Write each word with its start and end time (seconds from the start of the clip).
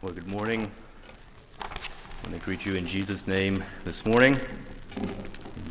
Well, 0.00 0.12
good 0.12 0.28
morning. 0.28 0.70
I 1.60 1.66
want 2.22 2.38
to 2.38 2.38
greet 2.44 2.64
you 2.64 2.76
in 2.76 2.86
Jesus' 2.86 3.26
name 3.26 3.64
this 3.84 4.06
morning. 4.06 4.38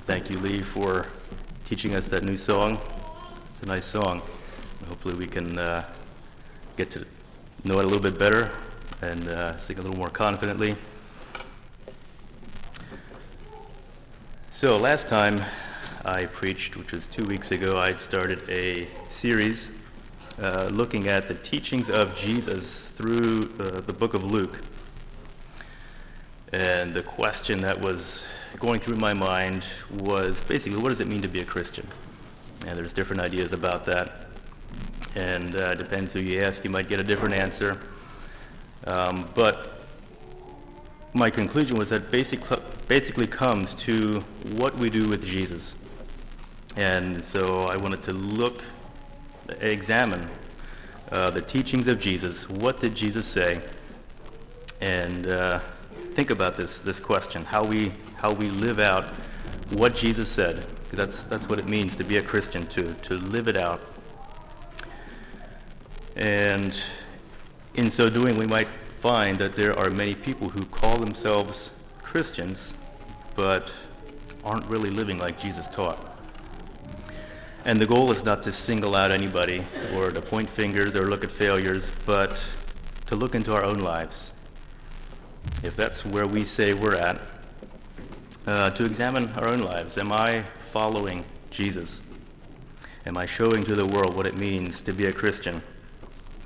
Thank 0.05 0.29
you, 0.29 0.37
Lee, 0.39 0.61
for 0.61 1.05
teaching 1.65 1.95
us 1.95 2.09
that 2.09 2.25
new 2.25 2.35
song. 2.35 2.77
It's 3.51 3.61
a 3.61 3.67
nice 3.67 3.85
song. 3.85 4.21
Hopefully, 4.89 5.15
we 5.15 5.27
can 5.27 5.57
uh, 5.57 5.85
get 6.75 6.89
to 6.91 7.05
know 7.63 7.79
it 7.79 7.85
a 7.85 7.87
little 7.87 8.03
bit 8.03 8.19
better 8.19 8.51
and 9.01 9.29
uh, 9.29 9.57
sing 9.59 9.79
a 9.79 9.81
little 9.81 9.95
more 9.95 10.09
confidently. 10.09 10.75
So, 14.51 14.75
last 14.75 15.07
time 15.07 15.41
I 16.03 16.25
preached, 16.25 16.75
which 16.75 16.91
was 16.91 17.07
two 17.07 17.23
weeks 17.23 17.51
ago, 17.51 17.79
I'd 17.79 18.01
started 18.01 18.41
a 18.49 18.89
series 19.07 19.71
uh, 20.41 20.69
looking 20.71 21.07
at 21.07 21.27
the 21.27 21.33
teachings 21.33 21.89
of 21.89 22.15
Jesus 22.15 22.89
through 22.89 23.51
uh, 23.59 23.81
the 23.81 23.93
book 23.93 24.13
of 24.13 24.23
Luke. 24.23 24.61
And 26.53 26.93
the 26.93 27.03
question 27.03 27.61
that 27.61 27.79
was 27.81 28.25
going 28.59 28.79
through 28.79 28.97
my 28.97 29.13
mind 29.13 29.65
was 29.89 30.41
basically, 30.41 30.79
what 30.79 30.89
does 30.89 31.01
it 31.01 31.07
mean 31.07 31.21
to 31.21 31.27
be 31.27 31.41
a 31.41 31.45
Christian? 31.45 31.87
And 32.67 32.77
there's 32.77 32.93
different 32.93 33.21
ideas 33.21 33.51
about 33.51 33.85
that. 33.85 34.27
And 35.15 35.55
uh, 35.55 35.75
depends 35.75 36.13
who 36.13 36.19
you 36.19 36.41
ask, 36.41 36.63
you 36.63 36.69
might 36.69 36.87
get 36.87 36.99
a 36.99 37.03
different 37.03 37.33
answer. 37.33 37.79
Um, 38.85 39.29
but 39.35 39.73
my 41.13 41.29
conclusion 41.29 41.77
was 41.77 41.89
that 41.89 42.11
basic, 42.11 42.39
basically 42.87 43.27
comes 43.27 43.73
to 43.75 44.21
what 44.51 44.77
we 44.77 44.89
do 44.89 45.09
with 45.09 45.25
Jesus. 45.25 45.75
And 46.75 47.23
so 47.25 47.65
I 47.65 47.75
wanted 47.75 48.03
to 48.03 48.13
look 48.13 48.63
examine 49.59 50.29
uh, 51.11 51.29
the 51.29 51.41
teachings 51.41 51.87
of 51.87 51.99
Jesus. 51.99 52.49
What 52.49 52.79
did 52.79 52.95
Jesus 52.95 53.25
say? 53.25 53.61
And 54.81 55.27
uh, 55.27 55.59
think 56.13 56.29
about 56.29 56.57
this, 56.57 56.81
this 56.81 56.99
question 56.99 57.43
how 57.45 57.63
we, 57.63 57.91
how 58.17 58.33
we 58.33 58.49
live 58.49 58.79
out 58.79 59.05
what 59.69 59.95
Jesus 59.95 60.29
said. 60.29 60.65
Because 60.83 60.97
that's, 60.97 61.23
that's 61.23 61.49
what 61.49 61.59
it 61.59 61.67
means 61.67 61.95
to 61.97 62.03
be 62.03 62.17
a 62.17 62.21
Christian, 62.21 62.67
to, 62.67 62.93
to 62.93 63.15
live 63.15 63.47
it 63.47 63.57
out. 63.57 63.81
And 66.15 66.79
in 67.75 67.91
so 67.91 68.09
doing, 68.09 68.37
we 68.37 68.47
might 68.47 68.67
find 68.99 69.37
that 69.37 69.53
there 69.53 69.77
are 69.77 69.89
many 69.89 70.15
people 70.15 70.49
who 70.49 70.65
call 70.65 70.97
themselves 70.97 71.71
Christians, 72.01 72.73
but 73.35 73.71
aren't 74.43 74.65
really 74.65 74.89
living 74.89 75.17
like 75.17 75.39
Jesus 75.39 75.67
taught. 75.67 76.16
And 77.67 77.81
the 77.81 77.85
goal 77.85 78.11
is 78.11 78.23
not 78.23 78.43
to 78.43 78.53
single 78.53 78.95
out 78.95 79.11
anybody 79.11 79.65
or 79.93 80.09
to 80.09 80.21
point 80.21 80.49
fingers 80.49 80.95
or 80.95 81.09
look 81.09 81.25
at 81.25 81.29
failures, 81.29 81.91
but 82.05 82.41
to 83.07 83.17
look 83.17 83.35
into 83.35 83.53
our 83.53 83.65
own 83.65 83.79
lives. 83.79 84.31
If 85.63 85.75
that's 85.75 86.05
where 86.05 86.25
we 86.25 86.45
say 86.45 86.73
we're 86.73 86.95
at, 86.95 87.19
uh, 88.47 88.69
to 88.69 88.85
examine 88.85 89.27
our 89.33 89.49
own 89.49 89.59
lives. 89.59 89.97
Am 89.97 90.13
I 90.13 90.45
following 90.67 91.25
Jesus? 91.49 91.99
Am 93.05 93.17
I 93.17 93.25
showing 93.25 93.65
to 93.65 93.75
the 93.75 93.85
world 93.85 94.15
what 94.15 94.25
it 94.25 94.37
means 94.37 94.81
to 94.83 94.93
be 94.93 95.07
a 95.07 95.11
Christian? 95.11 95.61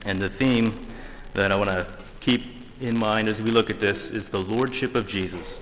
And 0.07 0.19
the 0.19 0.29
theme 0.29 0.87
that 1.35 1.51
I 1.51 1.55
want 1.55 1.69
to 1.69 1.85
keep 2.19 2.41
in 2.79 2.97
mind 2.97 3.27
as 3.27 3.39
we 3.39 3.51
look 3.51 3.69
at 3.69 3.79
this 3.79 4.09
is 4.09 4.29
the 4.29 4.41
Lordship 4.41 4.95
of 4.95 5.05
Jesus. 5.05 5.59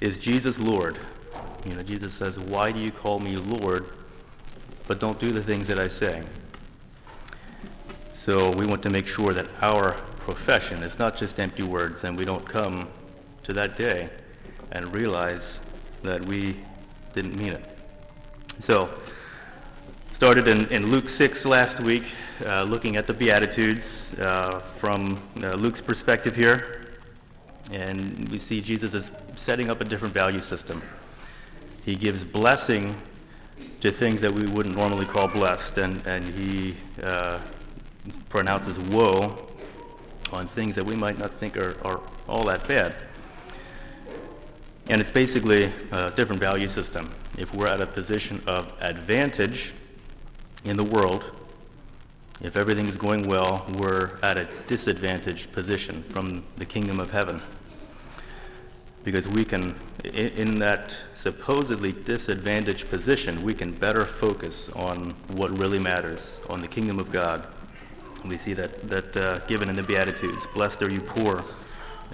Is 0.00 0.16
Jesus 0.16 0.60
Lord? 0.60 1.00
You 1.64 1.74
know, 1.74 1.82
Jesus 1.82 2.14
says, 2.14 2.38
Why 2.38 2.72
do 2.72 2.80
you 2.80 2.90
call 2.90 3.18
me 3.20 3.36
Lord, 3.36 3.86
but 4.86 5.00
don't 5.00 5.18
do 5.18 5.30
the 5.30 5.42
things 5.42 5.66
that 5.68 5.78
I 5.78 5.88
say? 5.88 6.22
So 8.12 8.50
we 8.52 8.66
want 8.66 8.82
to 8.84 8.90
make 8.90 9.06
sure 9.06 9.32
that 9.32 9.46
our 9.60 9.92
profession 10.18 10.82
is 10.82 10.98
not 10.98 11.16
just 11.16 11.38
empty 11.38 11.62
words 11.62 12.04
and 12.04 12.16
we 12.16 12.24
don't 12.24 12.46
come 12.48 12.88
to 13.42 13.52
that 13.52 13.76
day 13.76 14.08
and 14.72 14.92
realize 14.94 15.60
that 16.02 16.24
we 16.24 16.56
didn't 17.12 17.36
mean 17.36 17.52
it. 17.52 17.64
So, 18.58 18.88
started 20.10 20.48
in, 20.48 20.66
in 20.68 20.90
Luke 20.90 21.08
6 21.08 21.44
last 21.44 21.80
week, 21.80 22.04
uh, 22.46 22.62
looking 22.62 22.96
at 22.96 23.06
the 23.06 23.12
Beatitudes 23.12 24.14
uh, 24.18 24.60
from 24.60 25.20
uh, 25.42 25.54
Luke's 25.54 25.80
perspective 25.80 26.36
here. 26.36 26.86
And 27.72 28.28
we 28.28 28.38
see 28.38 28.60
Jesus 28.60 28.94
as 28.94 29.12
setting 29.36 29.70
up 29.70 29.80
a 29.80 29.84
different 29.84 30.14
value 30.14 30.40
system. 30.40 30.82
He 31.84 31.96
gives 31.96 32.24
blessing 32.24 32.96
to 33.80 33.90
things 33.90 34.20
that 34.22 34.32
we 34.32 34.46
wouldn't 34.46 34.76
normally 34.76 35.04
call 35.04 35.28
blessed, 35.28 35.78
and, 35.78 36.06
and 36.06 36.24
he 36.34 36.76
uh, 37.02 37.38
pronounces 38.30 38.78
woe 38.78 39.46
on 40.32 40.46
things 40.46 40.74
that 40.76 40.84
we 40.84 40.96
might 40.96 41.18
not 41.18 41.32
think 41.32 41.56
are, 41.56 41.76
are 41.84 42.00
all 42.26 42.44
that 42.44 42.66
bad. 42.66 42.96
And 44.88 45.00
it's 45.00 45.10
basically 45.10 45.72
a 45.92 46.10
different 46.10 46.40
value 46.40 46.68
system. 46.68 47.10
If 47.38 47.54
we're 47.54 47.66
at 47.66 47.80
a 47.80 47.86
position 47.86 48.42
of 48.46 48.72
advantage 48.80 49.72
in 50.64 50.76
the 50.76 50.84
world, 50.84 51.24
if 52.40 52.56
everything 52.56 52.86
is 52.86 52.96
going 52.96 53.26
well, 53.26 53.66
we're 53.78 54.18
at 54.22 54.36
a 54.36 54.48
disadvantaged 54.66 55.52
position 55.52 56.02
from 56.04 56.44
the 56.56 56.64
kingdom 56.64 57.00
of 57.00 57.10
heaven 57.10 57.40
because 59.04 59.28
we 59.28 59.44
can, 59.44 59.78
in, 60.02 60.58
that 60.58 60.96
supposedly 61.14 61.92
disadvantaged 61.92 62.88
position, 62.88 63.42
we 63.42 63.52
can 63.54 63.70
better 63.70 64.04
focus 64.04 64.70
on 64.70 65.10
what 65.28 65.56
really 65.58 65.78
matters, 65.78 66.40
on 66.48 66.62
the 66.62 66.68
kingdom 66.68 66.98
of 66.98 67.12
God. 67.12 67.46
We 68.24 68.38
see 68.38 68.54
that, 68.54 68.88
that 68.88 69.16
uh, 69.16 69.38
given 69.46 69.68
in 69.68 69.76
the 69.76 69.82
Beatitudes 69.82 70.46
Blessed 70.54 70.82
are 70.82 70.90
you 70.90 71.02
poor, 71.02 71.44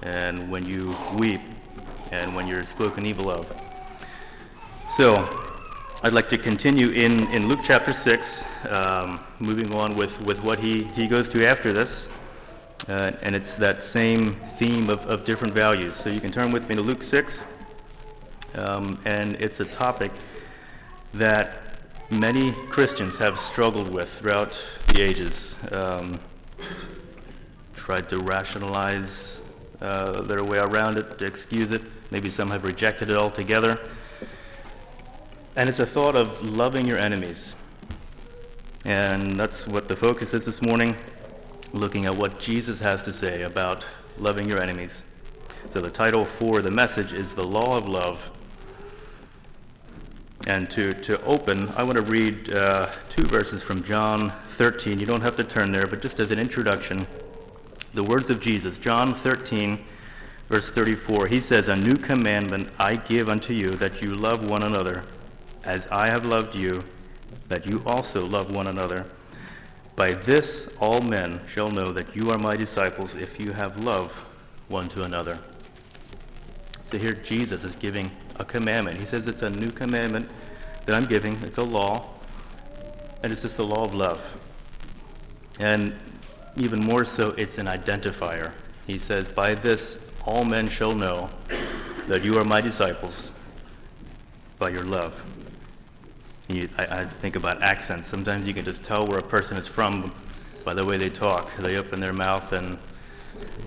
and 0.03 0.51
when 0.51 0.65
you 0.65 0.93
weep, 1.15 1.41
and 2.11 2.35
when 2.35 2.45
you're 2.45 2.65
spoken 2.65 3.05
evil 3.05 3.31
of. 3.31 3.49
So, 4.89 5.47
I'd 6.03 6.13
like 6.13 6.29
to 6.29 6.37
continue 6.37 6.89
in, 6.89 7.27
in 7.27 7.47
Luke 7.47 7.59
chapter 7.63 7.93
6, 7.93 8.43
um, 8.69 9.21
moving 9.39 9.73
on 9.73 9.95
with, 9.95 10.19
with 10.21 10.43
what 10.43 10.59
he, 10.59 10.83
he 10.83 11.07
goes 11.07 11.29
to 11.29 11.47
after 11.47 11.71
this. 11.71 12.09
Uh, 12.89 13.11
and 13.21 13.35
it's 13.35 13.55
that 13.57 13.83
same 13.83 14.35
theme 14.57 14.89
of, 14.89 15.05
of 15.05 15.23
different 15.23 15.53
values. 15.53 15.95
So 15.95 16.09
you 16.09 16.19
can 16.19 16.31
turn 16.31 16.51
with 16.51 16.67
me 16.67 16.75
to 16.75 16.81
Luke 16.81 17.03
6, 17.03 17.43
um, 18.55 18.99
and 19.05 19.35
it's 19.35 19.59
a 19.59 19.65
topic 19.65 20.11
that 21.13 21.61
many 22.09 22.53
Christians 22.69 23.17
have 23.19 23.39
struggled 23.39 23.93
with 23.93 24.11
throughout 24.11 24.59
the 24.87 25.01
ages. 25.01 25.55
Um, 25.71 26.19
tried 27.75 28.09
to 28.09 28.17
rationalize 28.19 29.41
uh, 29.81 30.21
their 30.21 30.43
way 30.43 30.57
around 30.57 30.97
it, 30.97 31.19
to 31.19 31.25
excuse 31.25 31.71
it. 31.71 31.81
Maybe 32.09 32.29
some 32.29 32.49
have 32.49 32.63
rejected 32.63 33.09
it 33.09 33.17
altogether. 33.17 33.79
And 35.55 35.69
it's 35.69 35.79
a 35.79 35.85
thought 35.85 36.15
of 36.15 36.41
loving 36.43 36.87
your 36.87 36.97
enemies. 36.97 37.55
And 38.85 39.39
that's 39.39 39.67
what 39.67 39.87
the 39.87 39.95
focus 39.95 40.33
is 40.33 40.45
this 40.45 40.61
morning 40.61 40.95
looking 41.73 42.05
at 42.05 42.15
what 42.15 42.39
Jesus 42.39 42.79
has 42.79 43.01
to 43.03 43.13
say 43.13 43.43
about 43.43 43.85
loving 44.17 44.47
your 44.47 44.61
enemies. 44.61 45.05
So, 45.69 45.79
the 45.79 45.91
title 45.91 46.25
for 46.25 46.61
the 46.61 46.71
message 46.71 47.13
is 47.13 47.35
The 47.35 47.45
Law 47.45 47.77
of 47.77 47.87
Love. 47.87 48.29
And 50.47 50.69
to, 50.71 50.93
to 50.93 51.23
open, 51.23 51.69
I 51.77 51.83
want 51.83 51.97
to 51.97 52.01
read 52.01 52.51
uh, 52.51 52.91
two 53.09 53.23
verses 53.23 53.61
from 53.61 53.83
John 53.83 54.33
13. 54.47 54.99
You 54.99 55.05
don't 55.05 55.21
have 55.21 55.37
to 55.37 55.43
turn 55.43 55.71
there, 55.71 55.85
but 55.85 56.01
just 56.01 56.19
as 56.19 56.31
an 56.31 56.39
introduction, 56.39 57.05
the 57.93 58.03
words 58.03 58.29
of 58.29 58.41
Jesus, 58.41 58.79
John 58.79 59.13
13, 59.13 59.83
verse 60.49 60.71
34. 60.71 61.27
He 61.27 61.39
says, 61.39 61.67
A 61.67 61.75
new 61.75 61.95
commandment 61.95 62.69
I 62.79 62.95
give 62.95 63.29
unto 63.29 63.53
you, 63.53 63.69
that 63.71 64.01
you 64.01 64.15
love 64.15 64.49
one 64.49 64.63
another, 64.63 65.03
as 65.63 65.87
I 65.87 66.07
have 66.07 66.25
loved 66.25 66.55
you, 66.55 66.83
that 67.47 67.67
you 67.67 67.83
also 67.85 68.25
love 68.25 68.51
one 68.51 68.67
another. 68.67 69.05
By 70.01 70.13
this 70.13 70.67
all 70.79 70.99
men 70.99 71.39
shall 71.45 71.69
know 71.69 71.93
that 71.93 72.15
you 72.15 72.31
are 72.31 72.37
my 72.39 72.55
disciples 72.55 73.13
if 73.13 73.39
you 73.39 73.51
have 73.51 73.77
love 73.77 74.11
one 74.67 74.89
to 74.89 75.03
another. 75.03 75.37
So 76.89 76.97
here 76.97 77.13
Jesus 77.13 77.63
is 77.63 77.75
giving 77.75 78.09
a 78.37 78.43
commandment. 78.43 78.99
He 78.99 79.05
says 79.05 79.27
it's 79.27 79.43
a 79.43 79.49
new 79.51 79.69
commandment 79.69 80.27
that 80.87 80.95
I'm 80.95 81.05
giving, 81.05 81.35
it's 81.43 81.59
a 81.59 81.63
law, 81.63 82.07
and 83.21 83.31
it's 83.31 83.43
just 83.43 83.57
the 83.57 83.63
law 83.63 83.83
of 83.83 83.93
love. 83.93 84.35
And 85.59 85.93
even 86.57 86.79
more 86.83 87.05
so, 87.05 87.35
it's 87.37 87.59
an 87.59 87.67
identifier. 87.67 88.53
He 88.87 88.97
says, 88.97 89.29
By 89.29 89.53
this 89.53 90.09
all 90.25 90.43
men 90.43 90.67
shall 90.67 90.95
know 90.95 91.29
that 92.07 92.23
you 92.23 92.39
are 92.39 92.43
my 92.43 92.59
disciples 92.59 93.33
by 94.57 94.69
your 94.69 94.83
love. 94.83 95.23
You, 96.51 96.69
I, 96.77 96.83
I, 97.01 97.05
think 97.05 97.35
about 97.35 97.61
accents. 97.61 98.07
Sometimes 98.07 98.45
you 98.45 98.53
can 98.53 98.65
just 98.65 98.83
tell 98.83 99.07
where 99.07 99.19
a 99.19 99.23
person 99.23 99.57
is 99.57 99.67
from 99.67 100.13
by 100.65 100.73
the 100.73 100.83
way 100.83 100.97
they 100.97 101.09
talk. 101.09 101.49
They 101.57 101.77
open 101.77 101.99
their 101.99 102.13
mouth, 102.13 102.51
and 102.51 102.77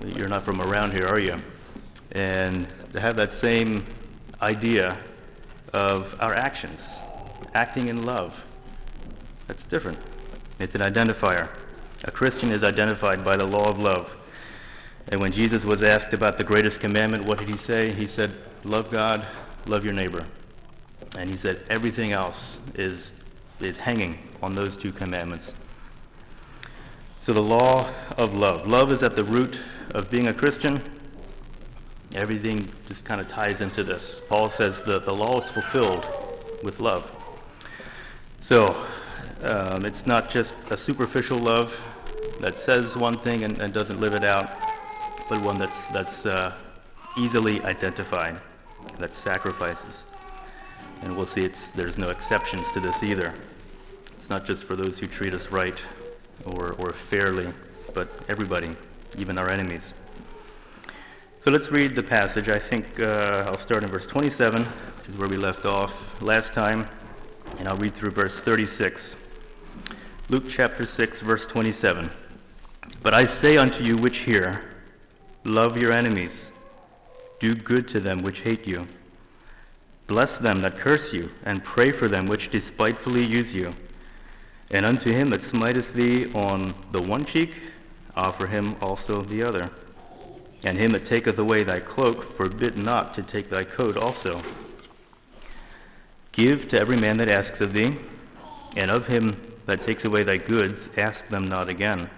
you're 0.05 0.29
not 0.29 0.45
from 0.45 0.61
around 0.61 0.93
here, 0.93 1.07
are 1.07 1.19
you? 1.19 1.41
And 2.13 2.67
to 2.93 3.01
have 3.01 3.17
that 3.17 3.33
same 3.33 3.87
idea 4.43 4.99
of 5.73 6.15
our 6.21 6.35
actions, 6.35 6.99
acting 7.55 7.89
in 7.89 8.05
love, 8.05 8.45
that's 9.47 9.65
different. 9.65 9.99
It's 10.59 10.75
an 10.75 10.83
identifier. 10.83 11.49
A 12.05 12.11
Christian 12.11 12.51
is 12.51 12.63
identified 12.63 13.25
by 13.25 13.37
the 13.37 13.47
law 13.47 13.69
of 13.69 13.79
love. 13.79 14.15
And 15.09 15.21
when 15.21 15.33
Jesus 15.33 15.65
was 15.65 15.83
asked 15.83 16.13
about 16.13 16.37
the 16.37 16.45
greatest 16.45 16.81
commandment, 16.81 17.25
what 17.25 17.39
did 17.39 17.49
he 17.49 17.57
say? 17.57 17.93
He 17.93 18.07
said, 18.07 18.33
Love 18.63 18.91
God, 18.91 19.27
love 19.67 19.85
your 19.85 19.95
neighbor. 19.95 20.27
And 21.17 21.31
he 21.31 21.37
said, 21.37 21.63
Everything 21.71 22.13
else 22.13 22.61
is, 22.75 23.13
is 23.61 23.77
hanging 23.77 24.19
on 24.43 24.55
those 24.55 24.77
two 24.77 24.93
commandments. 24.93 25.55
So, 27.21 27.33
the 27.33 27.43
law 27.43 27.89
of 28.19 28.35
love. 28.35 28.67
Love 28.67 28.93
is 28.93 29.03
at 29.03 29.17
the 29.17 29.25
root 29.25 29.59
of 29.95 30.11
being 30.11 30.29
a 30.29 30.35
Christian. 30.35 30.83
Everything 32.15 32.71
just 32.87 33.05
kind 33.05 33.21
of 33.21 33.29
ties 33.29 33.61
into 33.61 33.83
this. 33.83 34.21
Paul 34.29 34.51
says 34.51 34.83
that 34.83 35.05
the 35.05 35.15
law 35.15 35.39
is 35.39 35.49
fulfilled 35.49 36.07
with 36.63 36.81
love. 36.81 37.11
So, 38.41 38.77
um, 39.43 39.85
it's 39.85 40.07
not 40.07 40.29
just 40.29 40.71
a 40.71 40.77
superficial 40.77 41.39
love 41.39 41.83
that 42.41 42.59
says 42.59 42.97
one 42.97 43.19
thing 43.19 43.45
and, 43.45 43.59
and 43.59 43.73
doesn't 43.73 44.01
live 44.01 44.15
it 44.15 44.25
out, 44.25 44.51
but 45.29 45.41
one 45.41 45.57
that's, 45.57 45.87
that's 45.87 46.27
uh, 46.27 46.55
easily 47.17 47.63
identified, 47.63 48.37
that 48.99 49.13
sacrifices. 49.13 50.05
And 51.05 51.15
we'll 51.17 51.27
see 51.27 51.45
it's, 51.45 51.71
there's 51.71 51.99
no 51.99 52.09
exceptions 52.09 52.73
to 52.73 52.81
this 52.81 53.03
either. 53.03 53.35
It's 54.15 54.31
not 54.31 54.47
just 54.47 54.65
for 54.65 54.75
those 54.75 54.99
who 54.99 55.07
treat 55.07 55.35
us 55.35 55.49
right 55.49 55.79
or, 56.47 56.73
or 56.73 56.95
fairly, 56.95 57.53
but 57.93 58.09
everybody, 58.29 58.75
even 59.19 59.39
our 59.39 59.51
enemies. 59.51 59.95
So 61.41 61.51
let's 61.51 61.71
read 61.71 61.95
the 61.95 62.03
passage. 62.03 62.49
I 62.49 62.59
think 62.59 63.01
uh, 63.01 63.45
I'll 63.47 63.59
start 63.59 63.85
in 63.85 63.91
verse 63.91 64.07
27, 64.07 64.65
which 64.65 65.09
is 65.11 65.17
where 65.19 65.29
we 65.29 65.37
left 65.37 65.67
off 65.67 66.23
last 66.23 66.55
time, 66.55 66.89
and 67.59 67.69
I'll 67.69 67.77
read 67.77 67.93
through 67.93 68.13
verse 68.13 68.41
36. 68.41 69.17
Luke 70.31 70.45
chapter 70.49 70.87
6, 70.87 71.21
verse 71.21 71.47
27. 71.47 72.11
But 73.03 73.13
I 73.13 73.27
say 73.27 73.59
unto 73.59 73.85
you 73.85 73.99
which 73.99 74.21
hear, 74.21 74.65
love 75.45 75.77
your 75.77 75.93
enemies, 75.93 76.51
do 77.41 77.55
good 77.55 77.87
to 77.89 78.01
them 78.01 78.23
which 78.23 78.41
hate 78.41 78.67
you, 78.67 78.89
bless 80.07 80.37
them 80.37 80.61
that 80.63 80.79
curse 80.79 81.13
you, 81.13 81.31
and 81.45 81.65
pray 81.65 81.91
for 81.91 82.09
them 82.09 82.27
which 82.27 82.51
despitefully 82.51 83.25
use 83.25 83.55
you. 83.55 83.75
And 84.71 84.85
unto 84.85 85.13
him 85.13 85.31
that 85.31 85.43
smiteth 85.43 85.93
thee 85.93 86.33
on 86.33 86.75
the 86.93 87.03
one 87.03 87.25
cheek, 87.25 87.55
offer 88.17 88.47
him 88.47 88.77
also 88.81 89.23
the 89.23 89.43
other. 89.43 89.71
And 90.65 90.79
him 90.79 90.93
that 90.93 91.05
taketh 91.05 91.39
away 91.39 91.63
thy 91.63 91.81
cloak, 91.81 92.23
forbid 92.23 92.77
not 92.77 93.15
to 93.15 93.23
take 93.23 93.51
thy 93.51 93.65
coat 93.65 93.97
also. 93.97 94.41
Give 96.33 96.67
to 96.69 96.81
every 96.81 96.97
man 96.97 97.19
that 97.19 97.29
asks 97.29 97.61
of 97.61 97.73
thee, 97.73 97.97
and 98.77 98.91
of 98.91 99.07
him 99.07 99.37
that 99.67 99.81
takes 99.83 100.05
away 100.05 100.25
thy 100.25 100.39
goods, 100.39 100.89
ask 100.97 101.29
them 101.29 101.49
not 101.49 101.69
again. 101.69 102.11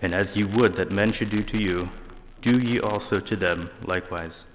And 0.00 0.14
as 0.14 0.36
ye 0.36 0.44
would 0.44 0.74
that 0.76 0.90
men 0.90 1.12
should 1.12 1.30
do 1.30 1.42
to 1.42 1.58
you, 1.62 1.90
do 2.40 2.58
ye 2.58 2.78
also 2.78 3.20
to 3.20 3.36
them 3.36 3.70
likewise. 3.82 4.46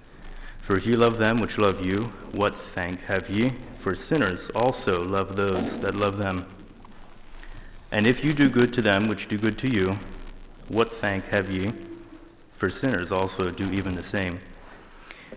For 0.70 0.78
if 0.78 0.86
ye 0.86 0.96
love 0.96 1.18
them 1.18 1.40
which 1.40 1.58
love 1.58 1.84
you, 1.84 2.14
what 2.32 2.56
thank 2.56 3.02
have 3.06 3.28
ye? 3.28 3.54
For 3.80 3.96
sinners 3.96 4.52
also 4.52 5.04
love 5.04 5.36
those 5.36 5.80
that 5.80 5.96
love 5.96 6.20
them. 6.20 6.46
And 7.92 8.06
if 8.06 8.24
you 8.24 8.34
do 8.34 8.52
good 8.52 8.72
to 8.76 8.82
them 8.84 9.08
which 9.08 9.28
do 9.28 9.40
good 9.40 9.58
to 9.58 9.68
you, 9.68 9.98
what 10.68 10.92
thank 10.92 11.26
have 11.30 11.50
ye? 11.50 11.74
For 12.54 12.70
sinners 12.70 13.12
also 13.12 13.50
do 13.50 13.72
even 13.72 13.96
the 13.96 14.04
same. 14.04 14.42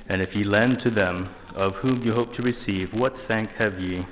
And 0.07 0.21
if 0.21 0.37
ye 0.37 0.45
lend 0.45 0.81
to 0.81 0.91
them 0.91 1.35
of 1.55 1.77
whom 1.77 2.03
you 2.03 2.13
hope 2.13 2.35
to 2.35 2.43
receive, 2.43 2.93
what 2.93 3.17
thank 3.17 3.53
have 3.53 3.81
ye? 3.81 4.05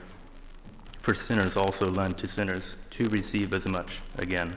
For 1.01 1.13
sinners 1.13 1.55
also 1.55 1.91
lend 1.91 2.17
to 2.17 2.29
sinners 2.29 2.77
to 2.93 3.11
receive 3.11 3.53
as 3.53 3.67
much 3.67 4.01
again. 4.17 4.57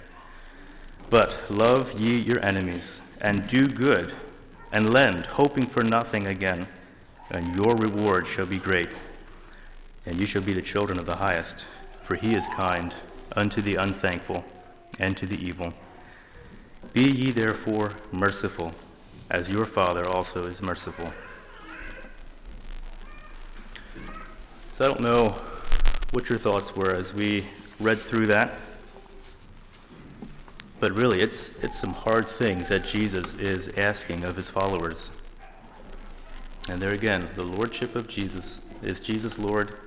But 1.09 1.35
love 1.49 1.99
ye 1.99 2.19
your 2.19 2.39
enemies, 2.39 3.01
and 3.19 3.47
do 3.47 3.67
good, 3.67 4.13
and 4.73 4.91
lend, 4.91 5.27
hoping 5.27 5.67
for 5.67 5.83
nothing 5.83 6.25
again, 6.25 6.67
and 7.29 7.55
your 7.55 7.75
reward 7.75 8.25
shall 8.25 8.47
be 8.47 8.57
great. 8.57 8.89
And 10.05 10.19
you 10.19 10.25
shall 10.25 10.41
be 10.41 10.51
the 10.51 10.63
children 10.63 10.97
of 10.99 11.05
the 11.05 11.17
highest, 11.17 11.65
for 12.01 12.15
he 12.15 12.33
is 12.33 12.47
kind 12.49 12.93
unto 13.35 13.61
the 13.61 13.75
unthankful 13.75 14.43
and 14.99 15.15
to 15.15 15.27
the 15.27 15.41
evil. 15.41 15.73
Be 16.91 17.03
ye 17.03 17.31
therefore 17.31 17.93
merciful, 18.11 18.73
as 19.29 19.49
your 19.49 19.65
Father 19.65 20.05
also 20.05 20.47
is 20.47 20.61
merciful. 20.61 21.13
So 24.73 24.85
I 24.85 24.87
don't 24.87 25.01
know 25.01 25.35
what 26.11 26.29
your 26.29 26.39
thoughts 26.39 26.75
were 26.75 26.95
as 26.95 27.13
we 27.13 27.45
read 27.79 27.99
through 27.99 28.27
that. 28.27 28.55
But 30.79 30.91
really, 30.91 31.21
it's, 31.21 31.49
it's 31.63 31.79
some 31.79 31.93
hard 31.93 32.27
things 32.27 32.69
that 32.69 32.85
Jesus 32.85 33.33
is 33.35 33.69
asking 33.77 34.23
of 34.23 34.35
his 34.35 34.49
followers. 34.49 35.11
And 36.69 36.81
there 36.81 36.93
again, 36.93 37.29
the 37.35 37.43
lordship 37.43 37.95
of 37.95 38.07
Jesus. 38.07 38.61
Is 38.81 38.99
Jesus 38.99 39.37
Lord? 39.37 39.77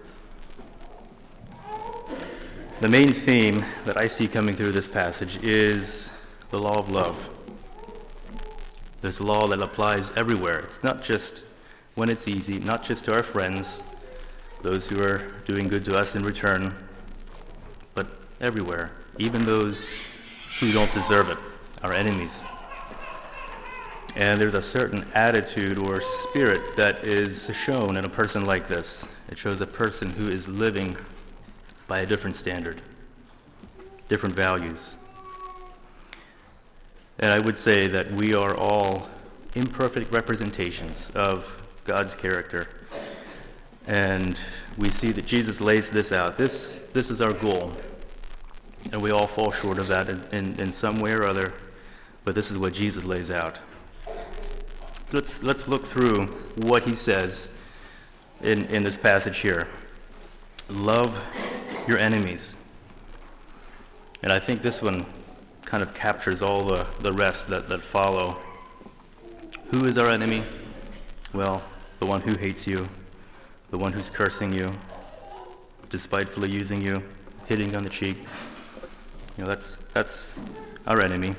The 2.81 2.89
main 2.89 3.13
theme 3.13 3.65
that 3.87 3.99
I 3.99 4.07
see 4.07 4.29
coming 4.29 4.55
through 4.55 4.73
this 4.73 4.87
passage 4.87 5.43
is 5.43 6.11
the 6.51 6.59
law 6.59 6.79
of 6.79 6.91
love. 6.91 7.31
This 9.01 9.21
law 9.21 9.47
that 9.49 9.63
applies 9.63 10.11
everywhere. 10.13 10.61
It's 10.61 10.83
not 10.83 11.03
just 11.03 11.45
when 11.95 12.11
it's 12.11 12.29
easy, 12.29 12.59
not 12.59 12.83
just 12.83 13.07
to 13.07 13.15
our 13.15 13.23
friends, 13.23 13.83
those 14.63 14.89
who 14.89 15.03
are 15.03 15.33
doing 15.47 15.69
good 15.69 15.85
to 15.87 15.97
us 15.97 16.15
in 16.15 16.23
return, 16.23 16.75
but 17.95 18.07
everywhere, 18.41 18.93
even 19.19 19.45
those 19.47 19.91
who 20.61 20.73
don't 20.73 20.93
deserve 20.95 21.31
it, 21.31 21.39
our 21.83 21.93
enemies. 21.93 22.43
And 24.15 24.41
there's 24.41 24.55
a 24.55 24.63
certain 24.63 25.07
attitude 25.15 25.77
or 25.79 26.01
spirit 26.01 26.77
that 26.77 27.05
is 27.05 27.55
shown 27.55 27.99
in 27.99 28.07
a 28.07 28.09
person 28.09 28.47
like 28.47 28.67
this. 28.67 29.07
It 29.29 29.37
shows 29.37 29.61
a 29.61 29.67
person 29.67 30.11
who 30.11 30.29
is 30.29 30.49
living 30.49 30.97
by 31.87 32.01
a 32.01 32.07
different 32.07 32.35
standard, 32.35 32.81
different 34.09 34.35
values. 34.35 34.97
And 37.19 37.31
I 37.31 37.39
would 37.39 37.59
say 37.59 37.87
that 37.89 38.11
we 38.11 38.35
are 38.35 38.57
all 38.57 39.09
imperfect 39.55 40.11
representations 40.13 41.11
of 41.15 41.63
God's 41.85 42.15
character. 42.15 42.69
And 43.87 44.39
we 44.77 44.91
see 44.91 45.13
that 45.13 45.27
Jesus 45.27 45.61
lays 45.61 45.91
this 45.91 46.11
out. 46.11 46.37
This, 46.39 46.81
this 46.93 47.11
is 47.11 47.21
our 47.21 47.33
goal. 47.33 47.73
And 48.93 49.03
we 49.03 49.11
all 49.11 49.27
fall 49.27 49.51
short 49.51 49.79
of 49.79 49.89
that 49.89 50.09
in, 50.09 50.23
in, 50.33 50.61
in 50.61 50.73
some 50.73 51.01
way 51.01 51.13
or 51.13 51.25
other, 51.25 51.53
but 52.25 52.35
this 52.35 52.51
is 52.51 52.59
what 52.59 52.73
Jesus 52.73 53.05
lays 53.05 53.31
out. 53.31 53.59
Let's, 55.13 55.43
let's 55.43 55.69
look 55.69 55.87
through 55.87 56.27
what 56.57 56.85
he 56.85 56.95
says 56.95 57.51
in, 58.43 58.67
in 58.67 58.83
this 58.83 58.97
passage 58.97 59.39
here. 59.39 59.69
Love 60.69 61.23
your 61.87 61.99
enemies. 61.99 62.57
And 64.23 64.33
I 64.33 64.39
think 64.39 64.63
this 64.63 64.83
one 64.83 65.07
kind 65.65 65.83
of 65.83 65.95
captures 65.95 66.43
all 66.43 66.65
the, 66.65 66.87
the 67.01 67.13
rest 67.13 67.49
that, 67.49 67.69
that 67.69 67.83
follow. 67.83 68.39
Who 69.69 69.85
is 69.85 69.99
our 69.99 70.11
enemy? 70.11 70.43
Well, 71.33 71.63
the 71.99 72.07
one 72.07 72.21
who 72.21 72.35
hates 72.37 72.67
you, 72.67 72.89
the 73.71 73.79
one 73.79 73.93
who's 73.93 74.11
cursing 74.11 74.53
you, 74.53 74.73
despitefully 75.91 76.51
using 76.51 76.83
you, 76.83 77.03
hitting 77.47 77.77
on 77.77 77.85
the 77.85 77.91
cheek. 77.91 78.17
You 79.37 79.45
know, 79.45 79.51
that's, 79.51 79.79
that's 79.93 80.33
our 80.87 81.03
enemy. 81.03 81.35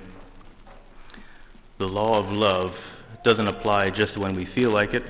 The 1.79 1.87
law 1.87 2.19
of 2.19 2.31
love 2.31 3.03
doesn't 3.23 3.47
apply 3.47 3.89
just 3.89 4.17
when 4.17 4.35
we 4.35 4.45
feel 4.45 4.69
like 4.69 4.93
it 4.93 5.03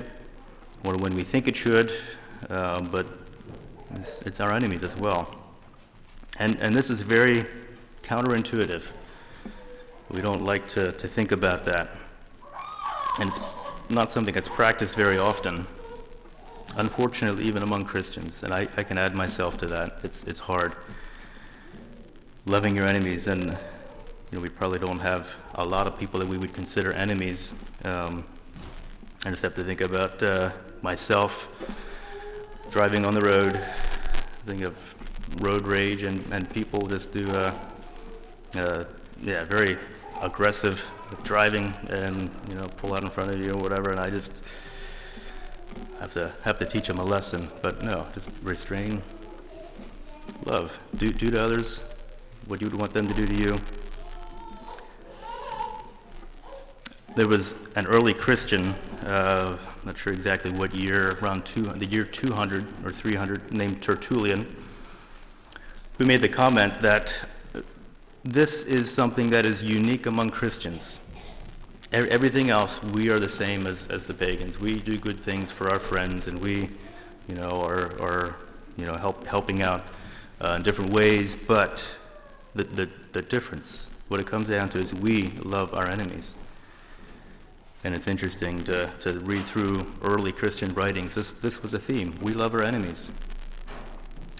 or 0.84 0.96
when 0.96 1.14
we 1.14 1.22
think 1.22 1.48
it 1.48 1.56
should, 1.56 1.92
uh, 2.48 2.80
but 2.80 3.06
it's, 3.94 4.22
it's, 4.22 4.40
our 4.40 4.52
enemies 4.52 4.82
as 4.82 4.96
well. 4.96 5.34
And, 6.38 6.56
and 6.60 6.74
this 6.74 6.88
is 6.88 7.00
very 7.00 7.44
counterintuitive. 8.02 8.92
We 10.10 10.22
don't 10.22 10.44
like 10.44 10.66
to, 10.68 10.92
to 10.92 11.08
think 11.08 11.32
about 11.32 11.66
that. 11.66 11.90
And 13.20 13.28
it's 13.28 13.40
not 13.90 14.10
something 14.10 14.32
that's 14.32 14.48
practiced 14.48 14.94
very 14.94 15.18
often. 15.18 15.66
Unfortunately, 16.76 17.44
even 17.44 17.62
among 17.62 17.84
Christians, 17.84 18.44
and 18.44 18.54
I, 18.54 18.66
I 18.78 18.82
can 18.82 18.96
add 18.96 19.14
myself 19.14 19.58
to 19.58 19.66
that, 19.66 19.98
it's, 20.02 20.24
it's 20.24 20.40
hard 20.40 20.74
loving 22.48 22.74
your 22.74 22.86
enemies, 22.86 23.26
and 23.26 23.44
you 23.44 23.58
know 24.32 24.40
we 24.40 24.48
probably 24.48 24.78
don't 24.78 25.00
have 25.00 25.36
a 25.56 25.64
lot 25.64 25.86
of 25.86 25.98
people 25.98 26.18
that 26.18 26.26
we 26.26 26.38
would 26.38 26.54
consider 26.54 26.92
enemies. 26.92 27.52
Um, 27.84 28.24
I 29.26 29.30
just 29.30 29.42
have 29.42 29.54
to 29.56 29.64
think 29.64 29.82
about 29.82 30.22
uh, 30.22 30.50
myself 30.80 31.46
driving 32.70 33.04
on 33.04 33.12
the 33.12 33.20
road, 33.20 33.62
think 34.46 34.62
of 34.62 34.76
road 35.42 35.66
rage, 35.66 36.04
and, 36.04 36.24
and 36.32 36.48
people 36.48 36.86
just 36.86 37.12
do, 37.12 37.30
uh, 37.30 37.54
uh, 38.54 38.84
yeah, 39.22 39.44
very 39.44 39.76
aggressive 40.22 40.82
driving, 41.24 41.74
and 41.90 42.30
you 42.48 42.54
know 42.54 42.66
pull 42.78 42.94
out 42.94 43.02
in 43.02 43.10
front 43.10 43.30
of 43.30 43.38
you 43.42 43.52
or 43.52 43.58
whatever, 43.58 43.90
and 43.90 44.00
I 44.00 44.08
just 44.08 44.32
have 46.00 46.14
to 46.14 46.32
have 46.44 46.58
to 46.60 46.64
teach 46.64 46.86
them 46.86 46.98
a 46.98 47.04
lesson. 47.04 47.50
But 47.60 47.82
no, 47.82 48.06
just 48.14 48.30
restrain, 48.42 49.02
love, 50.46 50.78
do 50.96 51.12
do 51.12 51.30
to 51.30 51.42
others 51.42 51.80
what 52.48 52.60
you 52.60 52.68
would 52.68 52.78
want 52.78 52.92
them 52.92 53.06
to 53.06 53.14
do 53.14 53.26
to 53.26 53.34
you. 53.34 53.60
there 57.18 57.26
was 57.26 57.56
an 57.74 57.84
early 57.86 58.14
Christian, 58.14 58.76
uh, 59.04 59.58
not 59.84 59.98
sure 59.98 60.12
exactly 60.12 60.52
what 60.52 60.72
year, 60.72 61.18
around 61.20 61.44
two, 61.44 61.64
the 61.64 61.84
year 61.84 62.04
200 62.04 62.64
or 62.84 62.92
300, 62.92 63.52
named 63.52 63.82
Tertullian, 63.82 64.46
who 65.98 66.06
made 66.06 66.22
the 66.22 66.28
comment 66.28 66.80
that 66.80 67.12
this 68.22 68.62
is 68.62 68.88
something 68.88 69.30
that 69.30 69.44
is 69.44 69.64
unique 69.64 70.06
among 70.06 70.30
Christians. 70.30 71.00
Everything 71.90 72.50
else, 72.50 72.80
we 72.84 73.10
are 73.10 73.18
the 73.18 73.28
same 73.28 73.66
as, 73.66 73.88
as 73.88 74.06
the 74.06 74.14
pagans. 74.14 74.60
We 74.60 74.78
do 74.78 74.96
good 74.96 75.18
things 75.18 75.50
for 75.50 75.70
our 75.72 75.80
friends, 75.80 76.28
and 76.28 76.40
we, 76.40 76.70
you 77.26 77.34
know, 77.34 77.60
are, 77.62 78.00
are 78.00 78.36
you 78.76 78.86
know, 78.86 78.94
help, 78.94 79.26
helping 79.26 79.60
out 79.60 79.84
uh, 80.40 80.52
in 80.52 80.62
different 80.62 80.92
ways. 80.92 81.34
But 81.34 81.84
the, 82.58 82.64
the, 82.64 82.88
the 83.12 83.22
difference, 83.22 83.88
what 84.08 84.20
it 84.20 84.26
comes 84.26 84.48
down 84.48 84.68
to, 84.70 84.78
is 84.78 84.92
we 84.92 85.28
love 85.42 85.72
our 85.74 85.88
enemies. 85.88 86.34
And 87.84 87.94
it's 87.94 88.08
interesting 88.08 88.64
to, 88.64 88.92
to 89.00 89.20
read 89.20 89.44
through 89.44 89.86
early 90.02 90.32
Christian 90.32 90.74
writings. 90.74 91.14
This, 91.14 91.32
this 91.32 91.62
was 91.62 91.72
a 91.74 91.78
theme. 91.78 92.18
We 92.20 92.32
love 92.32 92.52
our 92.54 92.62
enemies. 92.62 93.08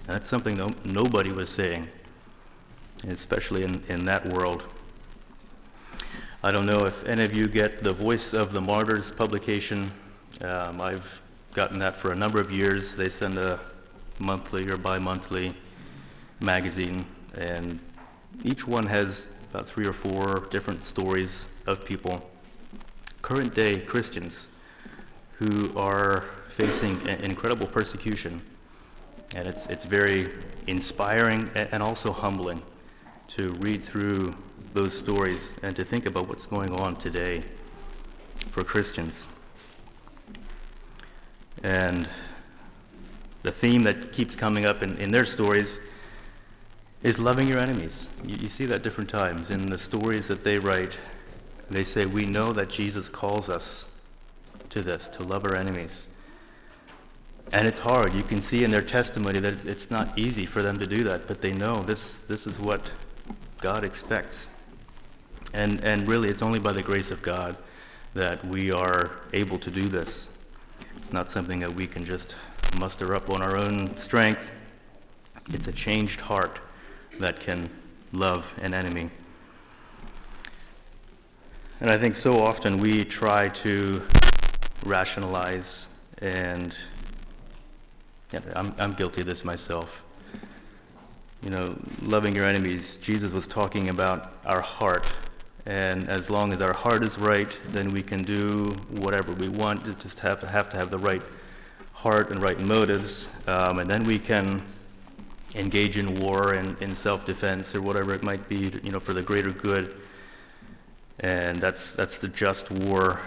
That's 0.05 0.27
something 0.27 0.57
no, 0.57 0.73
nobody 0.83 1.31
was 1.31 1.49
saying, 1.49 1.87
especially 3.07 3.63
in, 3.63 3.81
in 3.87 4.05
that 4.05 4.27
world. 4.27 4.63
I 6.43 6.51
don't 6.51 6.65
know 6.65 6.85
if 6.85 7.05
any 7.05 7.23
of 7.23 7.33
you 7.35 7.47
get 7.47 7.83
the 7.83 7.93
Voice 7.93 8.33
of 8.33 8.51
the 8.51 8.61
Martyrs 8.61 9.11
publication. 9.11 9.91
Um, 10.41 10.81
I've 10.81 11.21
gotten 11.53 11.79
that 11.79 11.95
for 11.95 12.11
a 12.11 12.15
number 12.15 12.41
of 12.41 12.51
years. 12.51 12.95
They 12.95 13.09
send 13.09 13.37
a 13.37 13.59
monthly 14.19 14.69
or 14.69 14.77
bi 14.77 14.99
monthly 14.99 15.55
magazine, 16.41 17.05
and 17.35 17.79
each 18.43 18.67
one 18.67 18.85
has 18.85 19.29
about 19.51 19.67
three 19.67 19.85
or 19.85 19.93
four 19.93 20.47
different 20.51 20.83
stories 20.83 21.47
of 21.65 21.83
people 21.85 22.29
current 23.21 23.53
day 23.53 23.79
Christians 23.79 24.47
who 25.33 25.71
are 25.77 26.25
facing 26.49 27.05
incredible 27.07 27.67
persecution. 27.67 28.41
And 29.35 29.47
it's, 29.47 29.65
it's 29.67 29.85
very 29.85 30.29
inspiring 30.67 31.49
and 31.53 31.83
also 31.83 32.11
humbling 32.11 32.61
to 33.29 33.51
read 33.59 33.83
through 33.83 34.35
those 34.73 34.97
stories 34.97 35.55
and 35.63 35.75
to 35.75 35.83
think 35.83 36.05
about 36.05 36.27
what's 36.27 36.45
going 36.45 36.73
on 36.73 36.95
today 36.95 37.43
for 38.51 38.63
Christians. 38.63 39.27
And 41.63 42.07
the 43.43 43.51
theme 43.51 43.83
that 43.83 44.11
keeps 44.11 44.35
coming 44.35 44.65
up 44.65 44.81
in, 44.81 44.97
in 44.97 45.11
their 45.11 45.25
stories 45.25 45.79
is 47.03 47.19
loving 47.19 47.47
your 47.47 47.59
enemies. 47.59 48.09
You, 48.25 48.35
you 48.35 48.49
see 48.49 48.65
that 48.65 48.83
different 48.83 49.09
times 49.09 49.51
in 49.51 49.69
the 49.69 49.77
stories 49.77 50.27
that 50.27 50.43
they 50.43 50.57
write 50.59 50.97
they 51.69 51.83
say, 51.83 52.05
We 52.05 52.25
know 52.25 52.51
that 52.53 52.69
Jesus 52.69 53.09
calls 53.09 53.49
us 53.49 53.85
to 54.69 54.81
this, 54.81 55.07
to 55.09 55.23
love 55.23 55.45
our 55.45 55.55
enemies. 55.55 56.07
And 57.51 57.67
it's 57.67 57.79
hard. 57.79 58.13
You 58.13 58.23
can 58.23 58.41
see 58.41 58.63
in 58.63 58.71
their 58.71 58.81
testimony 58.81 59.39
that 59.39 59.65
it's 59.65 59.89
not 59.89 60.17
easy 60.17 60.45
for 60.45 60.61
them 60.61 60.77
to 60.79 60.85
do 60.85 61.03
that, 61.03 61.27
but 61.27 61.41
they 61.41 61.51
know 61.51 61.81
this, 61.81 62.19
this 62.19 62.45
is 62.45 62.59
what 62.59 62.91
God 63.59 63.83
expects. 63.83 64.47
And, 65.53 65.83
and 65.83 66.07
really, 66.07 66.29
it's 66.29 66.43
only 66.43 66.59
by 66.59 66.73
the 66.73 66.83
grace 66.83 67.09
of 67.09 67.23
God 67.23 67.55
that 68.13 68.45
we 68.45 68.71
are 68.71 69.11
able 69.33 69.57
to 69.59 69.71
do 69.71 69.87
this. 69.87 70.29
It's 70.97 71.11
not 71.11 71.29
something 71.29 71.59
that 71.59 71.73
we 71.73 71.87
can 71.87 72.05
just 72.05 72.35
muster 72.77 73.15
up 73.15 73.29
on 73.29 73.41
our 73.41 73.57
own 73.57 73.97
strength. 73.97 74.51
It's 75.51 75.67
a 75.67 75.71
changed 75.71 76.21
heart 76.21 76.59
that 77.19 77.39
can 77.39 77.69
love 78.11 78.53
an 78.61 78.73
enemy. 78.73 79.09
And 81.81 81.89
I 81.89 81.97
think 81.97 82.15
so 82.15 82.39
often 82.41 82.79
we 82.79 83.05
try 83.05 83.47
to 83.49 84.01
rationalize, 84.83 85.87
and 86.17 86.75
yeah, 88.33 88.39
I'm, 88.55 88.75
I'm 88.77 88.93
guilty 88.93 89.21
of 89.21 89.27
this 89.27 89.45
myself. 89.45 90.03
You 91.41 91.51
know, 91.51 91.77
loving 92.01 92.35
your 92.35 92.45
enemies, 92.45 92.97
Jesus 92.97 93.31
was 93.31 93.47
talking 93.47 93.89
about 93.89 94.33
our 94.45 94.59
heart. 94.59 95.05
And 95.65 96.09
as 96.09 96.29
long 96.29 96.51
as 96.51 96.61
our 96.61 96.73
heart 96.73 97.03
is 97.03 97.17
right, 97.17 97.57
then 97.67 97.91
we 97.91 98.01
can 98.01 98.23
do 98.23 98.75
whatever 98.89 99.31
we 99.31 99.47
want. 99.47 99.85
You 99.85 99.93
just 99.93 100.19
have 100.19 100.39
to 100.41 100.47
have 100.47 100.67
to 100.69 100.77
have 100.77 100.91
the 100.91 100.97
right 100.97 101.21
heart 101.93 102.31
and 102.31 102.41
right 102.41 102.59
motives. 102.59 103.29
Um, 103.47 103.79
and 103.79 103.89
then 103.89 104.03
we 104.03 104.19
can 104.19 104.63
engage 105.55 105.97
in 105.97 106.19
war 106.19 106.53
and 106.53 106.79
in 106.81 106.95
self-defense 106.95 107.75
or 107.75 107.81
whatever 107.81 108.13
it 108.13 108.23
might 108.23 108.47
be, 108.47 108.71
you 108.83 108.91
know, 108.91 108.99
for 108.99 109.13
the 109.13 109.21
greater 109.21 109.51
good. 109.51 109.95
And 111.19 111.59
that's, 111.59 111.93
that's 111.93 112.17
the 112.19 112.27
just 112.27 112.71
war 112.71 113.19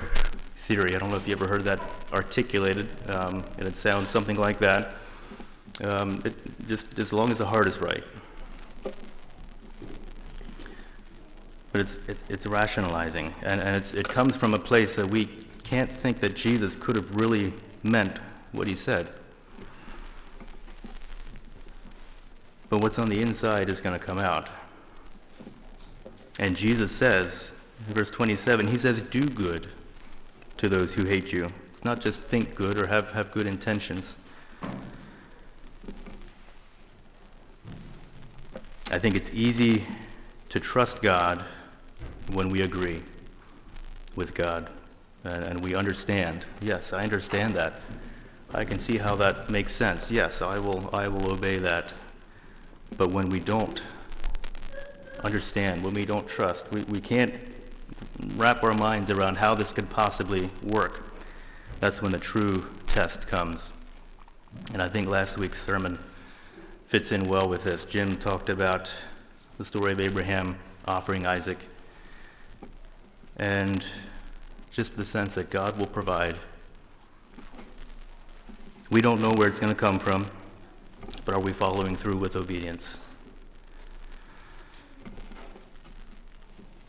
theory. 0.56 0.94
I 0.94 0.98
don't 0.98 1.10
know 1.10 1.16
if 1.16 1.26
you 1.26 1.34
ever 1.34 1.46
heard 1.46 1.64
that 1.64 1.80
articulated, 2.12 2.88
um, 3.10 3.44
and 3.58 3.66
it 3.66 3.76
sounds 3.76 4.08
something 4.08 4.36
like 4.36 4.58
that. 4.60 4.94
Um, 5.82 6.22
it, 6.24 6.34
just 6.68 6.98
as 6.98 7.12
long 7.12 7.30
as 7.30 7.38
the 7.38 7.46
heart 7.46 7.66
is 7.66 7.78
right. 7.78 8.04
But 11.72 11.80
it's, 11.80 11.98
it's, 12.06 12.24
it's 12.28 12.46
rationalizing, 12.46 13.34
and, 13.42 13.60
and 13.60 13.74
it's, 13.74 13.94
it 13.94 14.06
comes 14.06 14.36
from 14.36 14.54
a 14.54 14.58
place 14.58 14.94
that 14.96 15.08
we 15.08 15.28
can't 15.64 15.90
think 15.90 16.20
that 16.20 16.36
Jesus 16.36 16.76
could 16.76 16.96
have 16.96 17.16
really 17.16 17.52
meant 17.82 18.18
what 18.52 18.66
he 18.66 18.76
said. 18.76 19.08
But 22.72 22.80
what's 22.80 22.98
on 22.98 23.10
the 23.10 23.20
inside 23.20 23.68
is 23.68 23.82
going 23.82 24.00
to 24.00 24.02
come 24.02 24.18
out. 24.18 24.48
And 26.38 26.56
Jesus 26.56 26.90
says, 26.90 27.52
verse 27.80 28.10
27, 28.10 28.66
he 28.66 28.78
says, 28.78 29.02
Do 29.02 29.28
good 29.28 29.68
to 30.56 30.70
those 30.70 30.94
who 30.94 31.04
hate 31.04 31.34
you. 31.34 31.52
It's 31.68 31.84
not 31.84 32.00
just 32.00 32.22
think 32.22 32.54
good 32.54 32.78
or 32.78 32.86
have, 32.86 33.12
have 33.12 33.30
good 33.30 33.46
intentions. 33.46 34.16
I 38.90 38.98
think 38.98 39.16
it's 39.16 39.30
easy 39.34 39.84
to 40.48 40.58
trust 40.58 41.02
God 41.02 41.44
when 42.32 42.48
we 42.48 42.62
agree 42.62 43.02
with 44.16 44.32
God 44.32 44.70
and, 45.24 45.44
and, 45.44 45.60
we 45.62 45.74
understand. 45.74 46.46
Yes, 46.62 46.94
I 46.94 47.02
understand 47.02 47.52
that. 47.52 47.82
I 48.54 48.64
can 48.64 48.78
see 48.78 48.96
how 48.96 49.14
that 49.16 49.50
makes 49.50 49.74
sense. 49.74 50.10
Yes, 50.10 50.40
I 50.40 50.58
will, 50.58 50.88
I 50.94 51.08
will 51.08 51.32
obey 51.32 51.58
that. 51.58 51.92
But 52.96 53.10
when 53.10 53.28
we 53.28 53.40
don't 53.40 53.82
understand, 55.24 55.82
when 55.84 55.94
we 55.94 56.04
don't 56.04 56.26
trust, 56.26 56.70
we, 56.70 56.82
we 56.84 57.00
can't 57.00 57.34
wrap 58.36 58.62
our 58.62 58.74
minds 58.74 59.10
around 59.10 59.36
how 59.36 59.54
this 59.54 59.72
could 59.72 59.88
possibly 59.90 60.50
work, 60.62 61.02
that's 61.80 62.00
when 62.00 62.12
the 62.12 62.18
true 62.18 62.66
test 62.86 63.26
comes. 63.26 63.72
And 64.72 64.82
I 64.82 64.88
think 64.88 65.08
last 65.08 65.38
week's 65.38 65.60
sermon 65.62 65.98
fits 66.86 67.12
in 67.12 67.26
well 67.28 67.48
with 67.48 67.64
this. 67.64 67.84
Jim 67.84 68.18
talked 68.18 68.48
about 68.48 68.94
the 69.58 69.64
story 69.64 69.92
of 69.92 70.00
Abraham 70.00 70.58
offering 70.86 71.26
Isaac 71.26 71.58
and 73.36 73.84
just 74.70 74.96
the 74.96 75.04
sense 75.04 75.34
that 75.34 75.50
God 75.50 75.78
will 75.78 75.86
provide. 75.86 76.36
We 78.90 79.00
don't 79.00 79.20
know 79.22 79.32
where 79.32 79.48
it's 79.48 79.58
going 79.58 79.74
to 79.74 79.78
come 79.78 79.98
from, 79.98 80.26
but 81.24 81.34
are 81.34 81.40
we 81.40 81.52
following 81.52 81.96
through 81.96 82.16
with 82.16 82.36
obedience? 82.36 82.98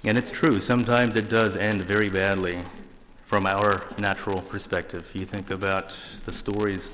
And 0.06 0.18
it's 0.18 0.30
true, 0.32 0.60
sometimes 0.60 1.16
it 1.16 1.30
does 1.30 1.56
end 1.56 1.82
very 1.82 2.10
badly 2.10 2.60
from 3.26 3.46
our 3.46 3.84
natural 3.98 4.42
perspective. 4.42 5.10
You 5.14 5.26
think 5.26 5.50
about 5.50 5.98
the 6.26 6.34
stories 6.34 6.92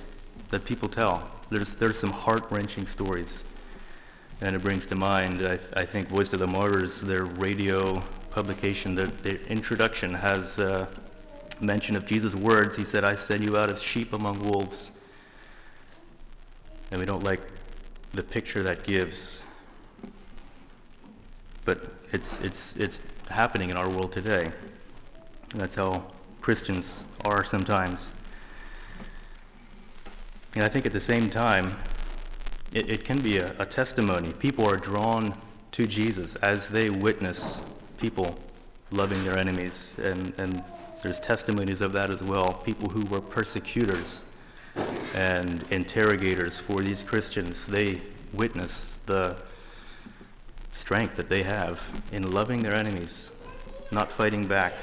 that 0.51 0.63
people 0.63 0.87
tell, 0.87 1.29
there's, 1.49 1.75
there's 1.75 1.97
some 1.97 2.11
heart 2.11 2.45
wrenching 2.51 2.85
stories. 2.85 3.43
And 4.41 4.55
it 4.55 4.61
brings 4.61 4.85
to 4.87 4.95
mind, 4.95 5.45
I, 5.45 5.59
I, 5.75 5.85
think, 5.85 6.07
Voice 6.07 6.31
of 6.31 6.39
the 6.39 6.47
Martyrs, 6.47 7.01
their 7.01 7.25
radio 7.25 8.01
publication, 8.29 8.95
their, 8.95 9.07
their 9.07 9.35
introduction 9.47 10.13
has 10.13 10.59
uh, 10.59 10.85
mention 11.59 11.95
of 11.95 12.05
Jesus' 12.05 12.35
words. 12.35 12.75
He 12.75 12.85
said, 12.85 13.03
I 13.03 13.15
send 13.15 13.43
you 13.43 13.57
out 13.57 13.69
as 13.69 13.81
sheep 13.81 14.13
among 14.13 14.39
wolves. 14.47 14.91
And 16.91 16.99
we 16.99 17.05
don't 17.05 17.23
like 17.23 17.41
the 18.13 18.23
picture 18.23 18.63
that 18.63 18.83
gives. 18.83 19.41
But 21.65 21.93
it's, 22.11 22.39
it's, 22.41 22.75
it's 22.75 22.99
happening 23.29 23.69
in 23.69 23.77
our 23.77 23.89
world 23.89 24.11
today. 24.11 24.51
And 25.51 25.61
that's 25.61 25.75
how 25.75 26.05
Christians 26.41 27.05
are 27.25 27.43
sometimes. 27.43 28.11
And 30.55 30.63
I 30.63 30.67
think 30.67 30.85
at 30.85 30.93
the 30.93 31.01
same 31.01 31.29
time, 31.29 31.77
it, 32.73 32.89
it 32.89 33.05
can 33.05 33.21
be 33.21 33.37
a, 33.37 33.55
a 33.59 33.65
testimony. 33.65 34.33
People 34.33 34.65
are 34.67 34.77
drawn 34.77 35.39
to 35.71 35.85
Jesus 35.85 36.35
as 36.37 36.69
they 36.69 36.89
witness 36.89 37.61
people 37.97 38.39
loving 38.91 39.23
their 39.23 39.37
enemies. 39.37 39.95
And, 40.01 40.33
and 40.37 40.63
there's 41.01 41.19
testimonies 41.19 41.81
of 41.81 41.93
that 41.93 42.09
as 42.09 42.21
well. 42.21 42.53
People 42.53 42.89
who 42.89 43.05
were 43.05 43.21
persecutors 43.21 44.25
and 45.15 45.63
interrogators 45.71 46.59
for 46.59 46.81
these 46.81 47.03
Christians, 47.03 47.65
they 47.65 48.01
witness 48.33 48.93
the 49.05 49.35
strength 50.71 51.15
that 51.15 51.29
they 51.29 51.43
have 51.43 51.81
in 52.11 52.31
loving 52.31 52.61
their 52.63 52.75
enemies, 52.75 53.31
not 53.91 54.11
fighting 54.11 54.45
back, 54.47 54.73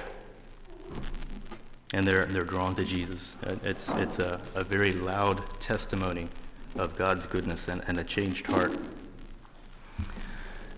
And 1.92 2.06
they're, 2.06 2.26
they're 2.26 2.44
drawn 2.44 2.74
to 2.74 2.84
Jesus. 2.84 3.36
It's, 3.62 3.92
it's 3.94 4.18
a, 4.18 4.40
a 4.54 4.64
very 4.64 4.92
loud 4.92 5.42
testimony 5.60 6.28
of 6.74 6.96
God's 6.96 7.26
goodness 7.26 7.68
and, 7.68 7.82
and 7.86 7.98
a 7.98 8.04
changed 8.04 8.46
heart. 8.46 8.72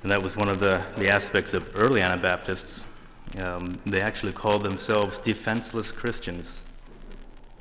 And 0.03 0.13
that 0.13 0.23
was 0.23 0.37
one 0.37 0.49
of 0.49 0.61
the, 0.61 0.83
the 0.97 1.09
aspects 1.11 1.55
of 1.55 1.71
early 1.75 2.03
Anabaptists. 2.03 2.85
Um, 3.39 3.81
they 3.85 4.01
actually 4.01 4.33
called 4.33 4.63
themselves 4.63 5.19
defenseless 5.19 5.91
Christians. 5.91 6.63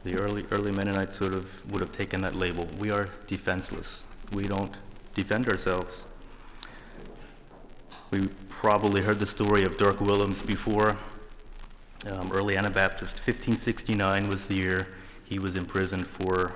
The 0.07 0.17
early, 0.17 0.45
early 0.51 0.71
Mennonites 0.71 1.17
sort 1.17 1.33
of 1.33 1.69
would 1.69 1.81
have 1.81 1.91
taken 1.91 2.21
that 2.21 2.33
label. 2.33 2.65
We 2.79 2.91
are 2.91 3.09
defenseless. 3.27 4.05
We 4.31 4.47
don't 4.47 4.73
defend 5.15 5.49
ourselves. 5.49 6.05
We 8.11 8.29
probably 8.47 9.01
heard 9.01 9.19
the 9.19 9.25
story 9.25 9.65
of 9.65 9.75
Dirk 9.75 9.99
Willems 9.99 10.41
before. 10.41 10.95
Um, 12.05 12.31
early 12.31 12.55
Anabaptist, 12.55 13.17
1569 13.17 14.29
was 14.29 14.45
the 14.45 14.55
year 14.55 14.87
he 15.25 15.39
was 15.39 15.57
imprisoned 15.57 16.07
for 16.07 16.53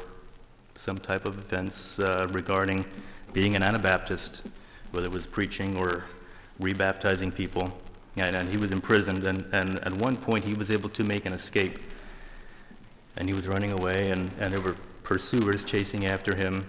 some 0.77 0.97
type 0.97 1.25
of 1.25 1.37
offense 1.37 1.99
uh, 1.99 2.29
regarding 2.31 2.85
being 3.33 3.57
an 3.57 3.63
Anabaptist, 3.63 4.43
whether 4.91 5.07
it 5.07 5.11
was 5.11 5.25
preaching 5.25 5.75
or 5.75 6.05
rebaptizing 6.61 7.35
people. 7.35 7.69
And, 8.15 8.33
and 8.33 8.47
he 8.47 8.55
was 8.55 8.71
imprisoned, 8.71 9.25
and, 9.25 9.43
and 9.53 9.79
at 9.79 9.91
one 9.91 10.15
point 10.15 10.45
he 10.45 10.53
was 10.53 10.71
able 10.71 10.87
to 10.91 11.03
make 11.03 11.25
an 11.25 11.33
escape. 11.33 11.79
And 13.17 13.27
he 13.27 13.33
was 13.33 13.47
running 13.47 13.71
away, 13.71 14.11
and, 14.11 14.31
and 14.39 14.53
there 14.53 14.61
were 14.61 14.75
pursuers 15.03 15.65
chasing 15.65 16.05
after 16.05 16.35
him. 16.35 16.65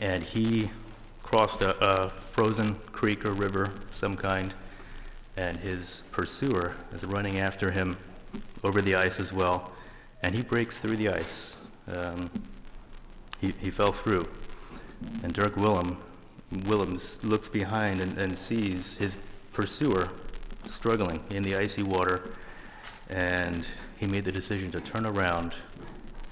And 0.00 0.22
he 0.22 0.70
crossed 1.22 1.62
a, 1.62 1.76
a 1.84 2.10
frozen 2.10 2.74
creek 2.92 3.24
or 3.24 3.32
river 3.32 3.70
some 3.92 4.16
kind, 4.16 4.54
and 5.36 5.56
his 5.58 6.02
pursuer 6.10 6.74
is 6.92 7.04
running 7.04 7.38
after 7.38 7.70
him 7.70 7.96
over 8.64 8.80
the 8.80 8.94
ice 8.94 9.20
as 9.20 9.32
well, 9.32 9.72
and 10.22 10.34
he 10.34 10.42
breaks 10.42 10.78
through 10.78 10.96
the 10.96 11.10
ice. 11.10 11.58
Um, 11.86 12.30
he, 13.40 13.52
he 13.60 13.70
fell 13.70 13.92
through. 13.92 14.26
And 15.22 15.32
Dirk 15.32 15.56
Willem, 15.56 15.98
Willems 16.64 17.22
looks 17.22 17.48
behind 17.48 18.00
and, 18.00 18.18
and 18.18 18.36
sees 18.36 18.96
his 18.96 19.18
pursuer 19.52 20.08
struggling 20.68 21.20
in 21.30 21.42
the 21.42 21.56
icy 21.56 21.82
water, 21.82 22.30
and 23.08 23.66
he 23.98 24.06
made 24.06 24.24
the 24.24 24.32
decision 24.32 24.70
to 24.72 24.80
turn 24.80 25.06
around 25.06 25.52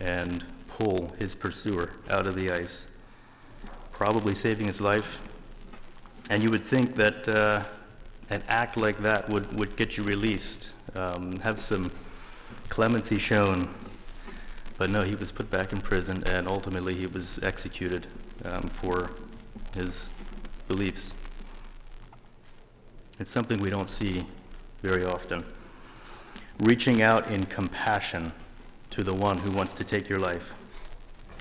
and 0.00 0.44
pull 0.68 1.14
his 1.18 1.34
pursuer 1.34 1.90
out 2.10 2.26
of 2.26 2.34
the 2.34 2.50
ice, 2.50 2.88
probably 3.92 4.34
saving 4.34 4.66
his 4.66 4.80
life. 4.80 5.20
And 6.30 6.42
you 6.42 6.50
would 6.50 6.64
think 6.64 6.96
that 6.96 7.28
uh, 7.28 7.64
an 8.30 8.42
act 8.48 8.76
like 8.76 8.98
that 8.98 9.28
would, 9.28 9.52
would 9.58 9.76
get 9.76 9.96
you 9.96 10.04
released, 10.04 10.70
um, 10.94 11.38
have 11.40 11.60
some 11.60 11.90
clemency 12.68 13.18
shown 13.18 13.74
but 14.78 14.90
no, 14.90 15.02
he 15.02 15.14
was 15.14 15.32
put 15.32 15.50
back 15.50 15.72
in 15.72 15.80
prison, 15.80 16.22
and 16.26 16.46
ultimately 16.46 16.94
he 16.94 17.06
was 17.06 17.38
executed 17.42 18.06
um, 18.44 18.68
for 18.68 19.10
his 19.74 20.10
beliefs. 20.68 21.14
It's 23.18 23.30
something 23.30 23.60
we 23.60 23.70
don't 23.70 23.88
see 23.88 24.26
very 24.82 25.04
often. 25.04 25.44
Reaching 26.58 27.02
out 27.02 27.30
in 27.30 27.44
compassion 27.44 28.32
to 28.90 29.04
the 29.04 29.12
one 29.12 29.38
who 29.38 29.50
wants 29.50 29.74
to 29.74 29.84
take 29.84 30.08
your 30.08 30.18
life. 30.18 30.54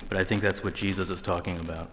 But 0.08 0.18
I 0.18 0.24
think 0.24 0.42
that's 0.42 0.62
what 0.62 0.74
Jesus 0.74 1.10
is 1.10 1.22
talking 1.22 1.58
about. 1.58 1.90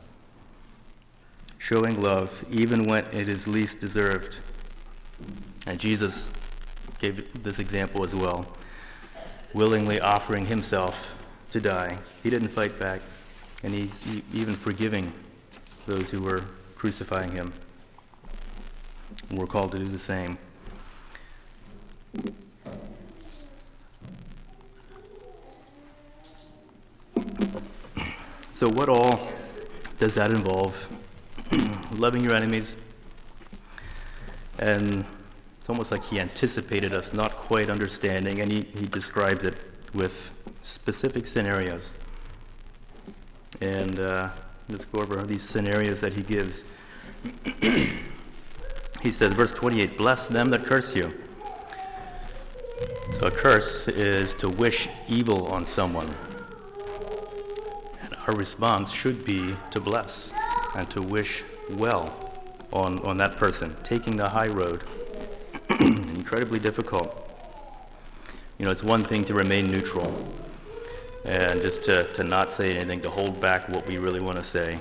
Showing 1.57 2.01
love 2.01 2.43
even 2.51 2.85
when 2.85 3.05
it 3.05 3.29
is 3.29 3.47
least 3.47 3.79
deserved. 3.79 4.37
And 5.65 5.79
Jesus 5.79 6.27
gave 6.99 7.43
this 7.43 7.59
example 7.59 8.03
as 8.03 8.13
well, 8.13 8.45
willingly 9.53 9.99
offering 9.99 10.45
himself 10.45 11.15
to 11.51 11.61
die. 11.61 11.97
He 12.21 12.29
didn't 12.29 12.49
fight 12.49 12.77
back, 12.79 12.99
and 13.63 13.73
he's 13.73 14.21
even 14.33 14.55
forgiving 14.55 15.13
those 15.85 16.09
who 16.09 16.21
were 16.21 16.43
crucifying 16.75 17.31
him. 17.31 17.53
we're 19.31 19.47
called 19.47 19.71
to 19.71 19.77
do 19.77 19.85
the 19.85 19.99
same. 19.99 20.37
So, 28.63 28.69
what 28.69 28.87
all 28.87 29.19
does 29.99 30.15
that 30.15 30.31
involve? 30.31 30.87
Loving 31.91 32.23
your 32.23 32.33
enemies. 32.33 32.77
And 34.57 35.03
it's 35.59 35.67
almost 35.67 35.91
like 35.91 36.01
he 36.05 36.17
anticipated 36.17 36.93
us 36.93 37.11
not 37.11 37.33
quite 37.33 37.69
understanding, 37.69 38.39
and 38.39 38.49
he, 38.49 38.61
he 38.61 38.85
describes 38.85 39.43
it 39.43 39.55
with 39.93 40.31
specific 40.63 41.27
scenarios. 41.27 41.93
And 43.59 43.99
uh, 43.99 44.29
let's 44.69 44.85
go 44.85 45.01
over 45.01 45.21
these 45.23 45.43
scenarios 45.43 45.99
that 45.99 46.13
he 46.13 46.23
gives. 46.23 46.63
he 47.61 49.11
says, 49.11 49.33
verse 49.33 49.51
28 49.51 49.97
Bless 49.97 50.27
them 50.27 50.49
that 50.51 50.63
curse 50.63 50.95
you. 50.95 51.13
So 53.15 53.27
a 53.27 53.31
curse 53.31 53.89
is 53.89 54.33
to 54.35 54.47
wish 54.47 54.87
evil 55.09 55.47
on 55.47 55.65
someone. 55.65 56.09
Our 58.27 58.35
response 58.35 58.91
should 58.91 59.25
be 59.25 59.55
to 59.71 59.79
bless 59.79 60.33
and 60.75 60.89
to 60.91 61.01
wish 61.01 61.43
well 61.69 62.31
on, 62.71 62.99
on 62.99 63.17
that 63.17 63.37
person, 63.37 63.75
taking 63.83 64.15
the 64.15 64.29
high 64.29 64.47
road. 64.47 64.83
Incredibly 65.79 66.59
difficult. 66.59 67.19
You 68.57 68.65
know, 68.65 68.71
it's 68.71 68.83
one 68.83 69.03
thing 69.03 69.25
to 69.25 69.33
remain 69.33 69.69
neutral 69.69 70.33
and 71.25 71.61
just 71.61 71.83
to, 71.83 72.11
to 72.13 72.23
not 72.23 72.51
say 72.51 72.75
anything, 72.75 73.01
to 73.01 73.09
hold 73.09 73.39
back 73.39 73.69
what 73.69 73.87
we 73.87 73.97
really 73.97 74.19
want 74.19 74.37
to 74.37 74.43
say. 74.43 74.79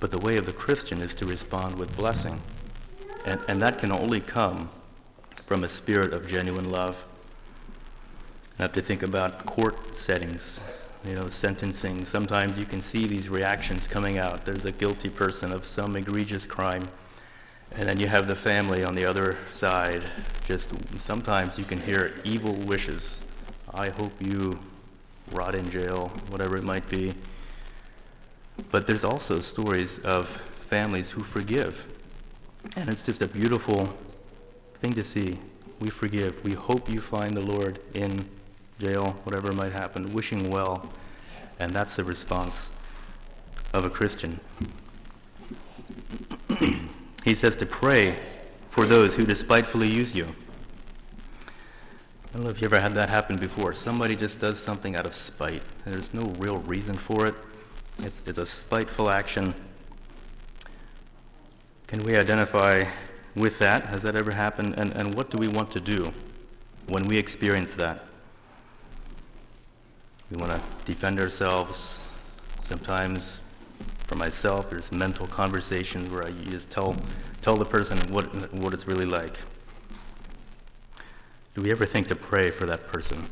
But 0.00 0.10
the 0.10 0.18
way 0.18 0.36
of 0.36 0.46
the 0.46 0.52
Christian 0.52 1.00
is 1.00 1.14
to 1.14 1.26
respond 1.26 1.76
with 1.76 1.96
blessing. 1.96 2.40
And, 3.26 3.40
and 3.48 3.62
that 3.62 3.78
can 3.78 3.92
only 3.92 4.20
come 4.20 4.70
from 5.46 5.64
a 5.64 5.68
spirit 5.68 6.12
of 6.12 6.26
genuine 6.26 6.70
love. 6.70 7.04
I 8.58 8.62
have 8.62 8.72
to 8.72 8.82
think 8.82 9.02
about 9.02 9.46
court 9.46 9.96
settings, 9.96 10.60
you 11.04 11.14
know, 11.14 11.28
sentencing. 11.28 12.04
Sometimes 12.04 12.58
you 12.58 12.66
can 12.66 12.82
see 12.82 13.06
these 13.06 13.28
reactions 13.28 13.86
coming 13.86 14.18
out. 14.18 14.44
There's 14.44 14.64
a 14.64 14.72
guilty 14.72 15.08
person 15.08 15.52
of 15.52 15.64
some 15.64 15.96
egregious 15.96 16.46
crime, 16.46 16.88
and 17.72 17.88
then 17.88 17.98
you 17.98 18.06
have 18.06 18.28
the 18.28 18.34
family 18.34 18.84
on 18.84 18.94
the 18.94 19.04
other 19.04 19.36
side. 19.52 20.04
Just 20.46 20.70
sometimes 20.98 21.58
you 21.58 21.64
can 21.64 21.80
hear 21.80 22.14
evil 22.24 22.54
wishes 22.54 23.20
I 23.72 23.90
hope 23.90 24.12
you 24.20 24.58
rot 25.30 25.54
in 25.54 25.70
jail, 25.70 26.08
whatever 26.28 26.56
it 26.56 26.64
might 26.64 26.88
be. 26.88 27.14
But 28.70 28.86
there's 28.86 29.04
also 29.04 29.40
stories 29.40 30.00
of 30.00 30.28
families 30.66 31.10
who 31.10 31.22
forgive. 31.22 31.86
And 32.76 32.88
it's 32.88 33.02
just 33.02 33.22
a 33.22 33.28
beautiful 33.28 33.96
thing 34.80 34.94
to 34.94 35.04
see. 35.04 35.38
We 35.78 35.88
forgive. 35.88 36.42
We 36.44 36.54
hope 36.54 36.88
you 36.88 37.00
find 37.00 37.36
the 37.36 37.40
Lord 37.40 37.80
in 37.94 38.28
jail, 38.80 39.16
whatever 39.24 39.52
might 39.52 39.72
happen, 39.72 40.12
wishing 40.12 40.50
well. 40.50 40.90
And 41.58 41.72
that's 41.72 41.96
the 41.96 42.04
response 42.04 42.72
of 43.72 43.84
a 43.84 43.90
Christian. 43.90 44.40
he 47.24 47.34
says 47.34 47.54
to 47.56 47.66
pray 47.66 48.16
for 48.68 48.86
those 48.86 49.16
who 49.16 49.26
despitefully 49.26 49.90
use 49.90 50.14
you. 50.14 50.26
I 51.44 52.34
don't 52.34 52.44
know 52.44 52.50
if 52.50 52.60
you 52.60 52.66
ever 52.66 52.80
had 52.80 52.94
that 52.94 53.08
happen 53.08 53.36
before. 53.36 53.74
Somebody 53.74 54.14
just 54.14 54.40
does 54.40 54.62
something 54.62 54.94
out 54.94 55.04
of 55.04 55.14
spite. 55.14 55.62
There's 55.84 56.14
no 56.14 56.26
real 56.38 56.58
reason 56.58 56.96
for 56.96 57.26
it. 57.26 57.34
It's, 57.98 58.22
it's 58.24 58.38
a 58.38 58.46
spiteful 58.46 59.10
action. 59.10 59.54
Can 61.88 62.04
we 62.04 62.16
identify 62.16 62.84
with 63.34 63.58
that? 63.58 63.86
Has 63.86 64.02
that 64.02 64.14
ever 64.14 64.30
happened? 64.30 64.74
And, 64.78 64.92
and 64.92 65.14
what 65.14 65.30
do 65.30 65.38
we 65.38 65.48
want 65.48 65.72
to 65.72 65.80
do 65.80 66.12
when 66.86 67.08
we 67.08 67.18
experience 67.18 67.74
that? 67.74 68.04
We 70.30 70.36
want 70.36 70.52
to 70.52 70.60
defend 70.84 71.18
ourselves. 71.18 71.98
Sometimes, 72.62 73.42
for 74.06 74.14
myself, 74.14 74.70
there's 74.70 74.92
mental 74.92 75.26
conversations 75.26 76.08
where 76.08 76.24
I 76.24 76.30
just 76.30 76.70
tell, 76.70 76.94
tell 77.42 77.56
the 77.56 77.64
person 77.64 77.98
what, 78.12 78.52
what 78.54 78.72
it's 78.72 78.86
really 78.86 79.06
like. 79.06 79.36
Do 81.54 81.62
we 81.62 81.72
ever 81.72 81.84
think 81.84 82.06
to 82.08 82.14
pray 82.16 82.50
for 82.52 82.64
that 82.66 82.86
person? 82.86 83.28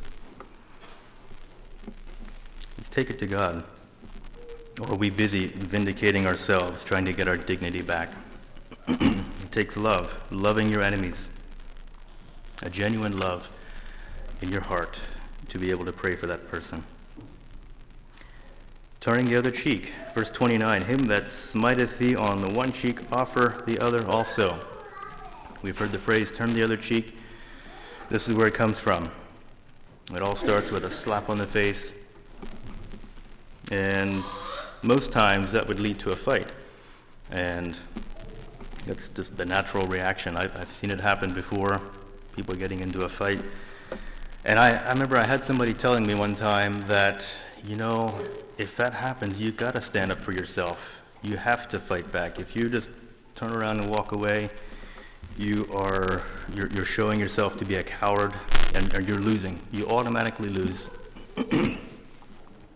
Let's 2.77 2.89
take 2.89 3.11
it 3.11 3.19
to 3.21 3.27
God. 3.27 3.63
Or 4.81 4.93
are 4.93 4.97
we 4.97 5.09
busy 5.09 5.47
vindicating 5.47 6.27
ourselves, 6.27 6.83
trying 6.83 7.05
to 7.05 7.13
get 7.13 7.29
our 7.29 7.37
dignity 7.37 7.81
back? 7.81 8.09
it 8.89 9.53
takes 9.53 9.77
love, 9.77 10.19
loving 10.33 10.69
your 10.69 10.83
enemies, 10.83 11.29
a 12.63 12.71
genuine 12.71 13.17
love 13.17 13.49
in 14.43 14.51
your 14.51 14.63
heart 14.63 14.99
to 15.49 15.59
be 15.59 15.71
able 15.71 15.85
to 15.85 15.93
pray 15.93 16.15
for 16.15 16.27
that 16.27 16.49
person. 16.49 16.85
Turning 19.01 19.27
the 19.27 19.37
other 19.37 19.51
cheek, 19.51 19.93
verse 20.15 20.31
29 20.31 20.83
Him 20.83 21.07
that 21.07 21.29
smiteth 21.29 21.99
thee 21.99 22.17
on 22.17 22.43
the 22.43 22.49
one 22.49 22.73
cheek, 22.73 23.01
offer 23.13 23.63
the 23.67 23.79
other 23.79 24.07
also. 24.07 24.59
We've 25.63 25.79
heard 25.79 25.93
the 25.93 25.99
phrase, 25.99 26.31
turn 26.31 26.55
the 26.55 26.63
other 26.63 26.77
cheek 26.77 27.17
This 28.11 28.29
is 28.29 28.35
where 28.35 28.47
it 28.47 28.55
comes 28.55 28.79
from. 28.79 29.11
It 30.15 30.23
all 30.23 30.37
starts 30.37 30.71
with 30.71 30.85
a 30.85 30.91
slap 30.91 31.29
on 31.29 31.39
the 31.39 31.47
face, 31.47 31.93
and 33.71 34.23
most 34.83 35.13
times 35.13 35.53
that 35.53 35.69
would 35.69 35.79
lead 35.79 35.99
to 36.01 36.13
a 36.13 36.17
fight. 36.17 36.47
And 37.31 37.77
that's 38.87 39.11
just 39.11 39.37
the 39.37 39.45
natural 39.45 39.87
reaction. 39.87 40.37
I've, 40.37 40.57
I've 40.57 40.73
seen 40.73 40.91
it 40.91 41.01
happen 41.01 41.35
before, 41.35 41.83
people 42.35 42.55
getting 42.55 42.81
into 42.81 43.03
a 43.03 43.09
fight. 43.09 43.41
And 44.49 44.59
I, 44.59 44.71
I 44.71 44.93
remember 44.93 45.19
I 45.19 45.27
had 45.27 45.45
somebody 45.45 45.75
telling 45.75 46.07
me 46.07 46.15
one 46.15 46.35
time 46.35 46.83
that, 46.89 47.29
you 47.67 47.77
know, 47.77 48.19
if 48.57 48.79
that 48.79 48.95
happens, 48.95 49.39
you've 49.39 49.59
got 49.59 49.75
to 49.75 49.81
stand 49.83 50.11
up 50.11 50.23
for 50.23 50.33
yourself. 50.33 51.03
You 51.21 51.37
have 51.37 51.69
to 51.69 51.79
fight 51.79 52.11
back. 52.11 52.41
If 52.41 52.57
you 52.57 52.71
just 52.71 52.89
turn 53.35 53.53
around 53.53 53.79
and 53.81 53.91
walk 53.91 54.13
away, 54.13 54.49
you 55.37 55.69
are 55.75 56.23
you're, 56.55 56.69
you're 56.69 56.87
showing 56.87 57.21
yourself 57.21 57.59
to 57.59 57.67
be 57.67 57.75
a 57.75 57.83
coward 57.83 58.33
and, 58.73 58.91
and 58.95 59.07
you're 59.07 59.19
losing. 59.19 59.61
You 59.71 59.87
automatically 59.89 60.49
lose. 60.49 60.89
you 61.53 61.77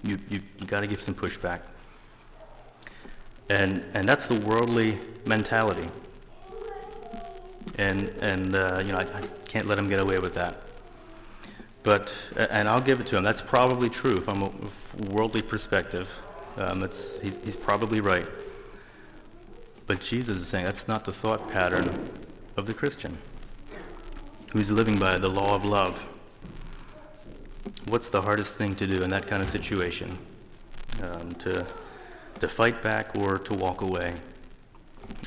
you, 0.02 0.18
you 0.28 0.66
got 0.66 0.80
to 0.80 0.87
give 0.87 1.00
some 1.00 1.14
pushback. 1.14 1.61
And 3.48 3.82
and 3.94 4.06
that's 4.06 4.26
the 4.26 4.38
worldly 4.40 4.98
mentality. 5.24 5.88
And 7.78 8.11
and 8.20 8.54
uh, 8.54 8.82
you 8.85 8.92
know 8.92 8.98
I, 8.98 9.04
I 9.04 9.22
can't 9.46 9.66
let 9.66 9.78
him 9.78 9.88
get 9.88 10.00
away 10.00 10.18
with 10.18 10.35
that. 10.35 10.64
But 11.83 12.14
and 12.37 12.68
I'll 12.68 12.81
give 12.81 13.01
it 13.01 13.07
to 13.09 13.16
him. 13.16 13.25
That's 13.25 13.42
probably 13.42 13.88
true 13.88 14.21
from 14.21 14.42
a 14.42 15.05
worldly 15.11 15.42
perspective. 15.42 16.09
Um, 16.57 16.81
he's, 16.81 17.38
he's 17.42 17.57
probably 17.57 18.01
right. 18.01 18.27
But 19.87 20.01
Jesus 20.01 20.38
is 20.38 20.49
saying 20.49 20.64
that's 20.64 20.87
not 20.87 21.05
the 21.05 21.12
thought 21.12 21.51
pattern 21.51 22.11
of 22.57 22.66
the 22.66 22.75
Christian 22.75 23.18
who's 24.53 24.71
living 24.71 24.99
by 24.99 25.18
the 25.18 25.29
law 25.29 25.55
of 25.55 25.64
love. 25.64 26.03
What's 27.87 28.09
the 28.09 28.23
hardest 28.23 28.57
thing 28.57 28.77
to 28.77 28.87
do 28.87 29.03
in 29.03 29.11
that 29.11 29.27
kind 29.27 29.42
of 29.42 29.49
situation? 29.49 30.18
Um, 31.03 31.35
to, 31.37 31.66
to 32.38 32.49
fight 32.49 32.83
back 32.83 33.16
or 33.16 33.38
to 33.38 33.55
walk 33.55 33.81
away? 33.81 34.14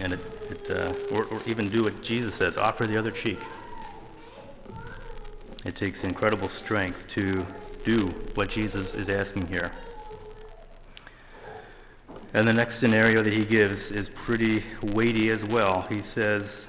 And 0.02 0.14
it, 0.14 0.20
it 0.50 0.72
uh, 0.72 0.94
or, 1.12 1.26
or 1.26 1.42
even 1.48 1.70
do 1.70 1.84
what 1.84 2.02
Jesus 2.02 2.36
says 2.36 2.58
offer 2.58 2.86
the 2.86 2.98
other 2.98 3.12
cheek. 3.12 3.40
It 5.66 5.76
takes 5.76 6.04
incredible 6.04 6.48
strength 6.48 7.08
to 7.10 7.46
do 7.84 8.08
what 8.36 8.50
Jesus 8.50 8.94
is 8.94 9.10
asking 9.10 9.48
here. 9.48 9.72
And 12.34 12.48
the 12.48 12.54
next 12.54 12.76
scenario 12.76 13.24
that 13.24 13.34
he 13.34 13.46
gives 13.46 13.92
is 13.92 14.10
pretty 14.10 14.64
weighty 14.82 15.30
as 15.30 15.44
well. 15.44 15.84
He 15.90 16.02
says, 16.02 16.68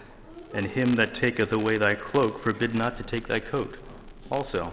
And 0.54 0.64
him 0.64 0.94
that 0.94 1.12
taketh 1.12 1.52
away 1.52 1.76
thy 1.76 1.94
cloak, 1.94 2.38
forbid 2.38 2.74
not 2.74 2.96
to 2.96 3.02
take 3.02 3.26
thy 3.26 3.40
coat 3.40 3.78
also. 4.30 4.72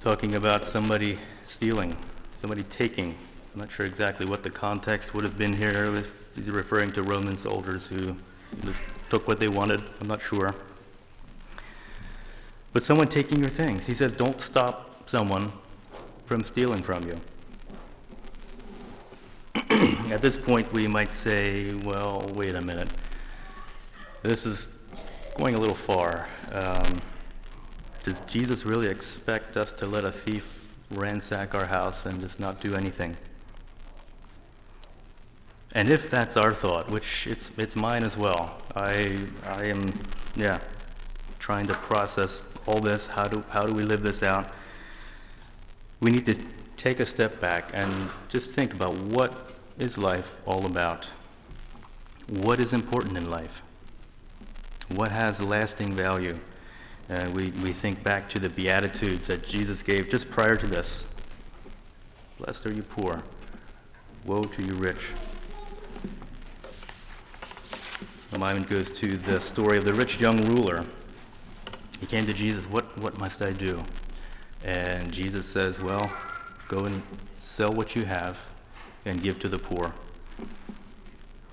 Talking 0.00 0.34
about 0.36 0.64
somebody 0.64 1.18
stealing, 1.46 1.96
somebody 2.36 2.62
taking. 2.64 3.16
I'm 3.54 3.60
not 3.60 3.72
sure 3.72 3.86
exactly 3.86 4.26
what 4.26 4.44
the 4.44 4.50
context 4.50 5.14
would 5.14 5.24
have 5.24 5.36
been 5.36 5.54
here, 5.54 5.94
if 5.96 6.14
he's 6.36 6.48
referring 6.48 6.92
to 6.92 7.02
Roman 7.02 7.36
soldiers 7.36 7.88
who 7.88 8.16
just 8.64 8.82
took 9.08 9.26
what 9.26 9.40
they 9.40 9.48
wanted. 9.48 9.82
I'm 10.00 10.06
not 10.06 10.22
sure. 10.22 10.54
But 12.72 12.82
someone 12.82 13.08
taking 13.08 13.40
your 13.40 13.48
things. 13.48 13.86
He 13.86 13.94
says, 13.94 14.12
Don't 14.12 14.40
stop 14.40 15.08
someone 15.08 15.52
from 16.26 16.44
stealing 16.44 16.82
from 16.82 17.04
you. 17.06 17.20
At 20.12 20.22
this 20.22 20.38
point, 20.38 20.72
we 20.72 20.86
might 20.86 21.12
say, 21.12 21.72
well, 21.72 22.30
wait 22.34 22.54
a 22.54 22.60
minute. 22.60 22.88
This 24.22 24.46
is 24.46 24.68
going 25.34 25.54
a 25.54 25.58
little 25.58 25.74
far. 25.74 26.28
Um, 26.52 27.00
does 28.04 28.20
Jesus 28.28 28.64
really 28.64 28.86
expect 28.86 29.56
us 29.56 29.72
to 29.72 29.86
let 29.86 30.04
a 30.04 30.12
thief 30.12 30.64
ransack 30.90 31.54
our 31.54 31.66
house 31.66 32.06
and 32.06 32.20
just 32.20 32.38
not 32.38 32.60
do 32.60 32.76
anything? 32.76 33.16
And 35.72 35.88
if 35.88 36.10
that's 36.10 36.36
our 36.36 36.54
thought, 36.54 36.90
which 36.90 37.26
it's, 37.26 37.50
it's 37.56 37.74
mine 37.74 38.04
as 38.04 38.16
well, 38.16 38.56
I, 38.76 39.18
I 39.44 39.64
am, 39.64 39.98
yeah, 40.36 40.60
trying 41.38 41.66
to 41.68 41.74
process 41.74 42.42
all 42.70 42.80
this. 42.80 43.08
How 43.08 43.26
do, 43.26 43.42
how 43.50 43.66
do 43.66 43.74
we 43.74 43.82
live 43.82 44.02
this 44.02 44.22
out? 44.22 44.50
We 46.00 46.10
need 46.10 46.24
to 46.26 46.38
take 46.76 47.00
a 47.00 47.06
step 47.06 47.40
back 47.40 47.70
and 47.74 48.08
just 48.28 48.52
think 48.52 48.72
about 48.72 48.94
what 48.94 49.54
is 49.78 49.98
life 49.98 50.40
all 50.46 50.66
about? 50.66 51.08
What 52.28 52.60
is 52.60 52.72
important 52.72 53.16
in 53.16 53.28
life? 53.28 53.62
What 54.88 55.10
has 55.10 55.40
lasting 55.40 55.94
value? 55.94 56.38
Uh, 57.08 57.28
we, 57.34 57.50
we 57.62 57.72
think 57.72 58.02
back 58.04 58.30
to 58.30 58.38
the 58.38 58.48
Beatitudes 58.48 59.26
that 59.26 59.44
Jesus 59.44 59.82
gave 59.82 60.08
just 60.08 60.30
prior 60.30 60.54
to 60.54 60.66
this. 60.66 61.06
Blessed 62.38 62.66
are 62.66 62.72
you 62.72 62.82
poor. 62.82 63.22
Woe 64.24 64.42
to 64.42 64.62
you 64.62 64.74
rich. 64.74 65.12
My 68.32 68.38
mind 68.38 68.68
goes 68.68 68.90
to 68.92 69.16
the 69.16 69.40
story 69.40 69.76
of 69.76 69.84
the 69.84 69.92
rich 69.92 70.20
young 70.20 70.44
ruler. 70.44 70.86
He 72.00 72.06
came 72.06 72.26
to 72.26 72.32
Jesus, 72.32 72.66
what, 72.66 72.96
what 72.98 73.18
must 73.18 73.42
I 73.42 73.52
do? 73.52 73.84
And 74.64 75.12
Jesus 75.12 75.46
says, 75.46 75.80
Well, 75.80 76.10
go 76.68 76.84
and 76.84 77.02
sell 77.38 77.72
what 77.72 77.94
you 77.94 78.04
have 78.04 78.38
and 79.04 79.22
give 79.22 79.38
to 79.40 79.48
the 79.48 79.58
poor. 79.58 79.94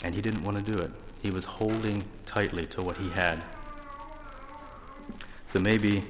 And 0.04 0.14
he 0.14 0.22
didn't 0.22 0.44
want 0.44 0.64
to 0.64 0.72
do 0.72 0.78
it. 0.78 0.92
He 1.22 1.32
was 1.32 1.46
holding 1.46 2.04
tightly 2.26 2.66
to 2.68 2.82
what 2.82 2.98
he 2.98 3.10
had. 3.10 3.42
So 5.50 5.60
maybe 5.60 6.04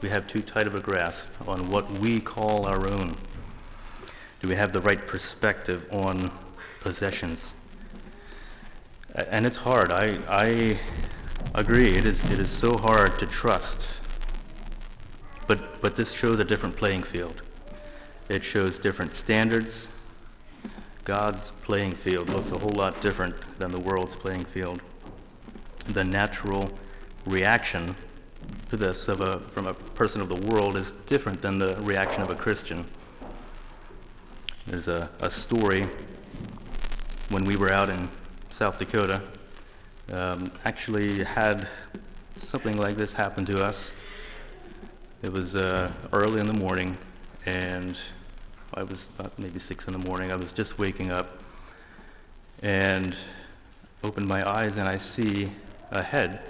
we 0.00 0.08
have 0.08 0.26
too 0.26 0.40
tight 0.40 0.66
of 0.66 0.74
a 0.74 0.80
grasp 0.80 1.28
on 1.46 1.70
what 1.70 1.90
we 1.90 2.20
call 2.20 2.66
our 2.66 2.86
own. 2.88 3.16
Do 4.40 4.48
we 4.48 4.54
have 4.54 4.72
the 4.72 4.80
right 4.80 5.06
perspective 5.06 5.86
on 5.92 6.30
possessions? 6.80 7.54
And 9.14 9.46
it's 9.46 9.56
hard. 9.56 9.90
I, 9.92 10.18
I 10.28 10.78
agree. 11.54 11.96
It 11.96 12.06
is, 12.06 12.24
it 12.24 12.38
is 12.38 12.50
so 12.50 12.76
hard 12.76 13.18
to 13.18 13.26
trust. 13.26 13.86
But, 15.46 15.80
but 15.80 15.96
this 15.96 16.12
shows 16.12 16.38
a 16.38 16.44
different 16.44 16.76
playing 16.76 17.04
field. 17.04 17.42
It 18.28 18.44
shows 18.44 18.78
different 18.78 19.14
standards, 19.14 19.88
God's 21.08 21.52
playing 21.62 21.92
field 21.92 22.28
looks 22.28 22.52
a 22.52 22.58
whole 22.58 22.74
lot 22.74 23.00
different 23.00 23.34
than 23.58 23.72
the 23.72 23.80
world's 23.80 24.14
playing 24.14 24.44
field. 24.44 24.82
The 25.86 26.04
natural 26.04 26.70
reaction 27.24 27.96
to 28.68 28.76
this 28.76 29.08
of 29.08 29.22
a, 29.22 29.40
from 29.40 29.66
a 29.66 29.72
person 29.72 30.20
of 30.20 30.28
the 30.28 30.34
world 30.34 30.76
is 30.76 30.92
different 31.06 31.40
than 31.40 31.58
the 31.58 31.76
reaction 31.76 32.20
of 32.20 32.28
a 32.28 32.34
Christian. 32.34 32.84
There's 34.66 34.86
a, 34.86 35.08
a 35.22 35.30
story 35.30 35.88
when 37.30 37.46
we 37.46 37.56
were 37.56 37.72
out 37.72 37.88
in 37.88 38.10
South 38.50 38.78
Dakota, 38.78 39.22
um, 40.12 40.50
actually 40.64 41.24
had 41.24 41.68
something 42.36 42.76
like 42.76 42.96
this 42.96 43.12
happen 43.12 43.44
to 43.46 43.64
us. 43.64 43.92
It 45.22 45.32
was 45.32 45.54
uh, 45.56 45.90
early 46.12 46.40
in 46.40 46.46
the 46.46 46.52
morning, 46.52 46.96
and 47.46 47.96
I 48.74 48.82
was 48.82 49.10
about 49.18 49.38
maybe 49.38 49.58
six 49.58 49.86
in 49.86 49.92
the 49.92 49.98
morning. 49.98 50.30
I 50.30 50.36
was 50.36 50.52
just 50.52 50.78
waking 50.78 51.10
up 51.10 51.40
and 52.62 53.16
opened 54.04 54.26
my 54.26 54.48
eyes 54.48 54.76
and 54.76 54.88
I 54.88 54.98
see 54.98 55.50
a 55.90 56.02
head 56.02 56.40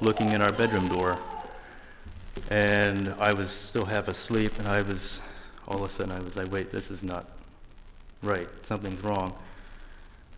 looking 0.00 0.32
in 0.32 0.42
our 0.42 0.52
bedroom 0.52 0.88
door. 0.88 1.18
And 2.50 3.14
I 3.18 3.32
was 3.32 3.50
still 3.50 3.84
half 3.84 4.08
asleep 4.08 4.58
and 4.58 4.66
I 4.68 4.82
was, 4.82 5.20
all 5.68 5.76
of 5.76 5.82
a 5.82 5.88
sudden 5.88 6.12
I 6.12 6.20
was 6.20 6.36
like, 6.36 6.50
wait, 6.50 6.70
this 6.70 6.90
is 6.90 7.02
not 7.02 7.26
right. 8.22 8.48
Something's 8.62 9.02
wrong. 9.02 9.34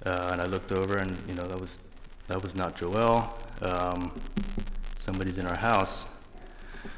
Uh, 0.05 0.31
and 0.33 0.41
I 0.41 0.47
looked 0.47 0.73
over 0.73 0.99
and, 0.99 1.17
you 1.27 1.35
know, 1.35 1.47
that 1.49 1.59
was, 1.59 1.79
that 2.29 2.43
was 2.43 2.55
not 2.55 2.77
Joel. 2.77 3.35
Um, 3.61 4.19
somebody's 4.99 5.39
in 5.39 5.47
our 5.47 5.57
house. 5.57 6.07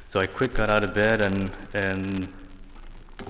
So 0.08 0.20
I 0.20 0.26
quick 0.26 0.54
got 0.54 0.70
out 0.70 0.84
of 0.84 0.94
bed 0.94 1.20
and, 1.20 1.50
and 1.74 2.32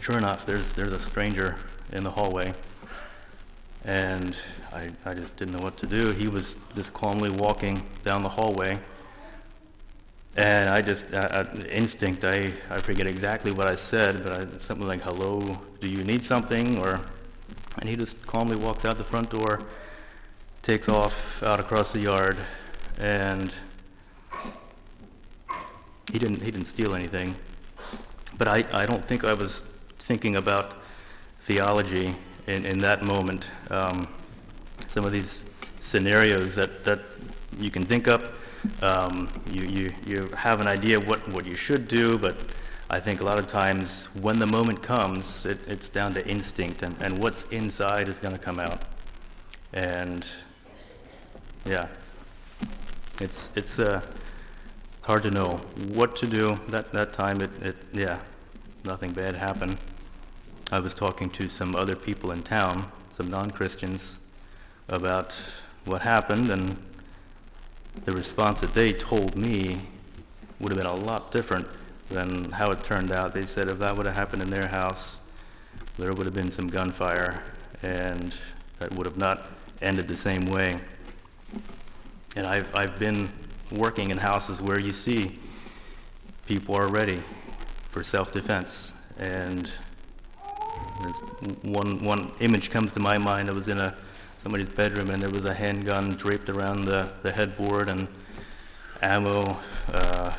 sure 0.00 0.18
enough, 0.18 0.44
there's, 0.44 0.72
there's 0.72 0.92
a 0.92 1.00
stranger 1.00 1.56
in 1.92 2.04
the 2.04 2.11
hallway. 2.11 2.54
And 3.85 4.37
I, 4.72 4.90
I 5.04 5.14
just 5.14 5.37
didn't 5.37 5.54
know 5.54 5.62
what 5.62 5.76
to 5.78 5.87
do. 5.87 6.11
He 6.11 6.28
was 6.28 6.56
just 6.74 6.92
calmly 6.92 7.30
walking 7.30 7.87
down 8.04 8.22
the 8.22 8.28
hallway. 8.28 8.78
And 10.37 10.68
I 10.68 10.82
just, 10.82 11.12
uh, 11.14 11.46
instinct, 11.70 12.24
I, 12.24 12.52
I 12.68 12.80
forget 12.80 13.06
exactly 13.06 13.52
what 13.52 13.68
I 13.68 13.74
said, 13.74 14.22
but 14.22 14.32
I, 14.32 14.59
something 14.59 14.87
like, 14.87 15.00
hello, 15.00 15.59
do 15.80 15.88
you 15.88 16.04
need 16.04 16.22
something? 16.22 16.78
Or, 16.78 17.00
and 17.78 17.88
he 17.88 17.96
just 17.96 18.20
calmly 18.26 18.56
walks 18.56 18.85
out 18.85 18.98
the 18.98 19.04
front 19.04 19.30
door, 19.30 19.62
takes 20.66 20.88
off 20.88 21.40
out 21.44 21.61
across 21.61 21.92
the 21.92 22.00
yard, 22.00 22.37
and 22.98 23.55
he 26.11 26.18
didn't, 26.18 26.42
he 26.42 26.50
didn't 26.50 26.66
steal 26.66 26.92
anything. 26.92 27.37
But 28.37 28.48
I, 28.48 28.64
I 28.72 28.85
don't 28.85 29.05
think 29.05 29.22
I 29.22 29.33
was 29.33 29.62
thinking 30.00 30.35
about 30.35 30.72
theology 31.38 32.16
in, 32.48 32.66
in 32.66 32.79
that 32.79 33.05
moment. 33.05 33.46
Um, 33.70 34.09
some 34.88 35.05
of 35.05 35.12
these 35.12 35.48
scenarios 35.79 36.57
that, 36.57 36.85
that 36.85 36.98
you 37.61 37.70
can 37.70 37.87
think 37.87 38.09
up 38.09 38.22
Um, 38.83 39.29
you, 39.48 39.62
you, 39.62 39.92
you 40.05 40.29
have 40.35 40.61
an 40.61 40.66
idea 40.66 40.98
what, 40.98 41.20
what 41.29 41.46
you 41.46 41.55
should 41.55 41.87
do, 41.87 42.18
but 42.18 42.35
I 42.90 42.98
think 42.98 43.20
a 43.20 43.24
lot 43.24 43.38
of 43.38 43.46
times 43.46 44.09
when 44.20 44.40
the 44.40 44.46
moment 44.46 44.83
comes, 44.83 45.46
it, 45.46 45.59
it's 45.68 45.88
down 45.88 46.14
to 46.14 46.26
instinct, 46.26 46.83
and, 46.83 46.96
and 47.00 47.22
what's 47.22 47.44
inside 47.52 48.09
is 48.09 48.18
going 48.18 48.35
to 48.35 48.40
come 48.40 48.59
out. 48.59 48.83
And 49.72 50.26
yeah, 51.66 51.88
it's, 53.20 53.57
it's 53.57 53.79
uh, 53.79 54.00
hard 55.02 55.22
to 55.24 55.31
know 55.31 55.57
what 55.92 56.14
to 56.16 56.26
do. 56.26 56.61
That, 56.68 56.92
that 56.92 57.12
time, 57.12 57.40
it, 57.40 57.50
it, 57.62 57.76
yeah, 57.92 58.20
nothing 58.85 59.12
bad 59.12 59.35
happened. 59.35 59.76
I 60.70 60.81
was 60.81 60.94
talking 60.94 61.31
to 61.31 61.48
some 61.48 61.74
other 61.74 61.96
people 61.96 62.33
in 62.33 62.42
town, 62.42 62.90
some 63.11 63.31
non 63.31 63.50
Christians, 63.50 64.20
about 64.88 65.40
what 65.85 66.02
happened, 66.02 66.50
and 66.50 66.76
the 68.05 68.12
response 68.12 68.61
that 68.61 68.74
they 68.74 68.92
told 68.92 69.37
me 69.37 69.81
would 70.61 70.72
have 70.72 70.79
been 70.79 70.87
a 70.90 70.94
lot 70.94 71.31
different 71.31 71.66
than 72.11 72.50
how 72.52 72.70
it 72.70 72.85
turned 72.85 73.11
out. 73.11 73.35
They 73.35 73.46
said 73.46 73.68
if 73.68 73.79
that 73.79 73.96
would 73.96 74.07
have 74.07 74.14
happened 74.14 74.42
in 74.42 74.50
their 74.50 74.68
house, 74.68 75.18
there 75.98 76.12
would 76.12 76.26
have 76.26 76.35
been 76.35 76.50
some 76.50 76.68
gunfire, 76.68 77.42
and 77.83 78.35
that 78.79 78.92
would 78.94 79.07
have 79.07 79.16
not 79.16 79.46
ended 79.83 80.09
the 80.09 80.16
same 80.16 80.46
way. 80.46 80.81
And 82.37 82.46
I've, 82.46 82.72
I've 82.75 82.99
been 82.99 83.31
working 83.72 84.11
in 84.11 84.18
houses 84.18 84.61
where 84.61 84.79
you 84.79 84.92
see 84.92 85.38
people 86.46 86.75
are 86.75 86.87
ready 86.87 87.22
for 87.88 88.05
self 88.05 88.31
defense. 88.31 88.92
And 89.18 89.70
one, 91.62 92.05
one 92.05 92.33
image 92.40 92.70
comes 92.70 92.92
to 92.92 93.01
my 93.01 93.18
mind. 93.18 93.49
I 93.49 93.53
was 93.53 93.68
in 93.68 93.79
a 93.79 93.96
somebody's 94.38 94.68
bedroom, 94.68 95.11
and 95.11 95.22
there 95.22 95.31
was 95.31 95.44
a 95.44 95.55
handgun 95.55 96.14
draped 96.14 96.49
around 96.49 96.85
the, 96.85 97.11
the 97.22 97.33
headboard 97.33 97.88
and 97.88 98.07
ammo, 99.03 99.57
uh, 99.92 100.33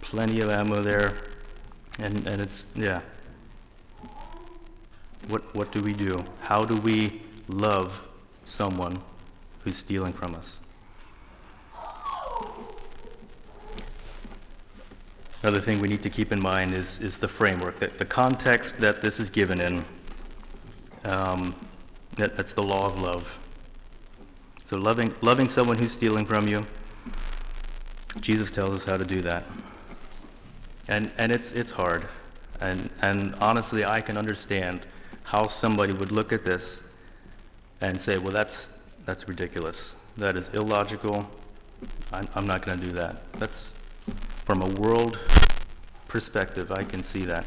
plenty 0.00 0.40
of 0.40 0.50
ammo 0.50 0.82
there. 0.82 1.14
And, 1.98 2.26
and 2.26 2.40
it's, 2.40 2.66
yeah. 2.74 3.02
What, 5.28 5.54
what 5.54 5.70
do 5.70 5.82
we 5.82 5.92
do? 5.92 6.24
How 6.40 6.64
do 6.64 6.76
we 6.76 7.20
love 7.46 8.02
someone 8.44 9.00
who's 9.62 9.76
stealing 9.76 10.12
from 10.12 10.34
us? 10.34 10.58
Another 15.42 15.60
thing 15.60 15.80
we 15.80 15.88
need 15.88 16.02
to 16.02 16.10
keep 16.10 16.32
in 16.32 16.40
mind 16.40 16.74
is, 16.74 16.98
is 17.00 17.18
the 17.18 17.28
framework, 17.28 17.78
that 17.78 17.96
the 17.96 18.04
context 18.04 18.78
that 18.78 19.00
this 19.00 19.18
is 19.18 19.30
given 19.30 19.60
in. 19.60 19.84
Um, 21.04 21.54
that, 22.16 22.36
that's 22.36 22.52
the 22.52 22.62
law 22.62 22.86
of 22.86 23.00
love. 23.00 23.38
So 24.66 24.76
loving, 24.76 25.14
loving 25.22 25.48
someone 25.48 25.78
who's 25.78 25.92
stealing 25.92 26.26
from 26.26 26.46
you, 26.46 26.66
Jesus 28.20 28.50
tells 28.50 28.74
us 28.74 28.84
how 28.84 28.98
to 28.98 29.04
do 29.04 29.22
that. 29.22 29.44
And, 30.88 31.10
and 31.16 31.32
it's, 31.32 31.52
it's 31.52 31.70
hard. 31.70 32.06
And, 32.60 32.90
and 33.00 33.34
honestly, 33.36 33.84
I 33.84 34.00
can 34.02 34.18
understand 34.18 34.82
how 35.22 35.46
somebody 35.46 35.92
would 35.92 36.12
look 36.12 36.32
at 36.32 36.44
this 36.44 36.82
and 37.80 37.98
say, 37.98 38.18
well, 38.18 38.32
that's, 38.32 38.78
that's 39.06 39.26
ridiculous. 39.26 39.96
That 40.18 40.36
is 40.36 40.48
illogical. 40.48 41.28
I'm, 42.12 42.28
I'm 42.34 42.46
not 42.46 42.66
going 42.66 42.78
to 42.78 42.84
do 42.84 42.92
that. 42.92 43.32
That's 43.34 43.79
from 44.50 44.62
a 44.62 44.80
world 44.80 45.16
perspective, 46.08 46.72
I 46.72 46.82
can 46.82 47.04
see 47.04 47.24
that. 47.24 47.44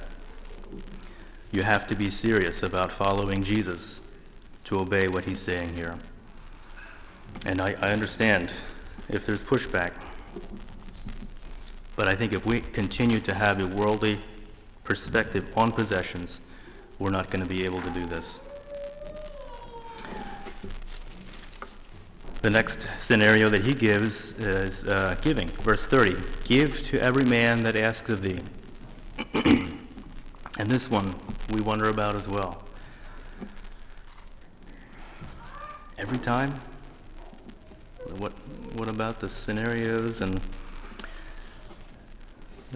You 1.51 1.61
have 1.63 1.85
to 1.87 1.95
be 1.95 2.09
serious 2.09 2.63
about 2.63 2.93
following 2.93 3.43
Jesus 3.43 3.99
to 4.63 4.79
obey 4.79 5.09
what 5.09 5.25
he's 5.25 5.41
saying 5.41 5.73
here. 5.73 5.99
And 7.45 7.59
I, 7.59 7.75
I 7.81 7.91
understand 7.91 8.53
if 9.09 9.25
there's 9.25 9.43
pushback. 9.43 9.91
But 11.97 12.07
I 12.07 12.15
think 12.15 12.31
if 12.31 12.45
we 12.45 12.61
continue 12.61 13.19
to 13.19 13.33
have 13.33 13.59
a 13.59 13.67
worldly 13.67 14.21
perspective 14.85 15.45
on 15.57 15.73
possessions, 15.73 16.39
we're 16.99 17.09
not 17.09 17.29
going 17.29 17.43
to 17.43 17.49
be 17.49 17.65
able 17.65 17.81
to 17.81 17.89
do 17.89 18.05
this. 18.05 18.39
The 22.43 22.51
next 22.51 22.87
scenario 22.99 23.49
that 23.49 23.63
he 23.63 23.73
gives 23.73 24.37
is 24.37 24.85
uh, 24.85 25.15
giving. 25.21 25.47
Verse 25.49 25.87
30 25.87 26.17
Give 26.43 26.81
to 26.83 27.01
every 27.01 27.25
man 27.25 27.63
that 27.63 27.75
asks 27.75 28.09
of 28.09 28.21
thee. 28.21 28.41
and 29.33 30.69
this 30.69 30.91
one 30.91 31.15
we 31.49 31.61
wonder 31.61 31.89
about 31.89 32.15
as 32.15 32.27
well. 32.27 32.63
every 36.03 36.17
time? 36.17 36.59
What, 38.17 38.33
what 38.75 38.89
about 38.89 39.21
the 39.21 39.29
scenarios? 39.29 40.19
And, 40.19 40.41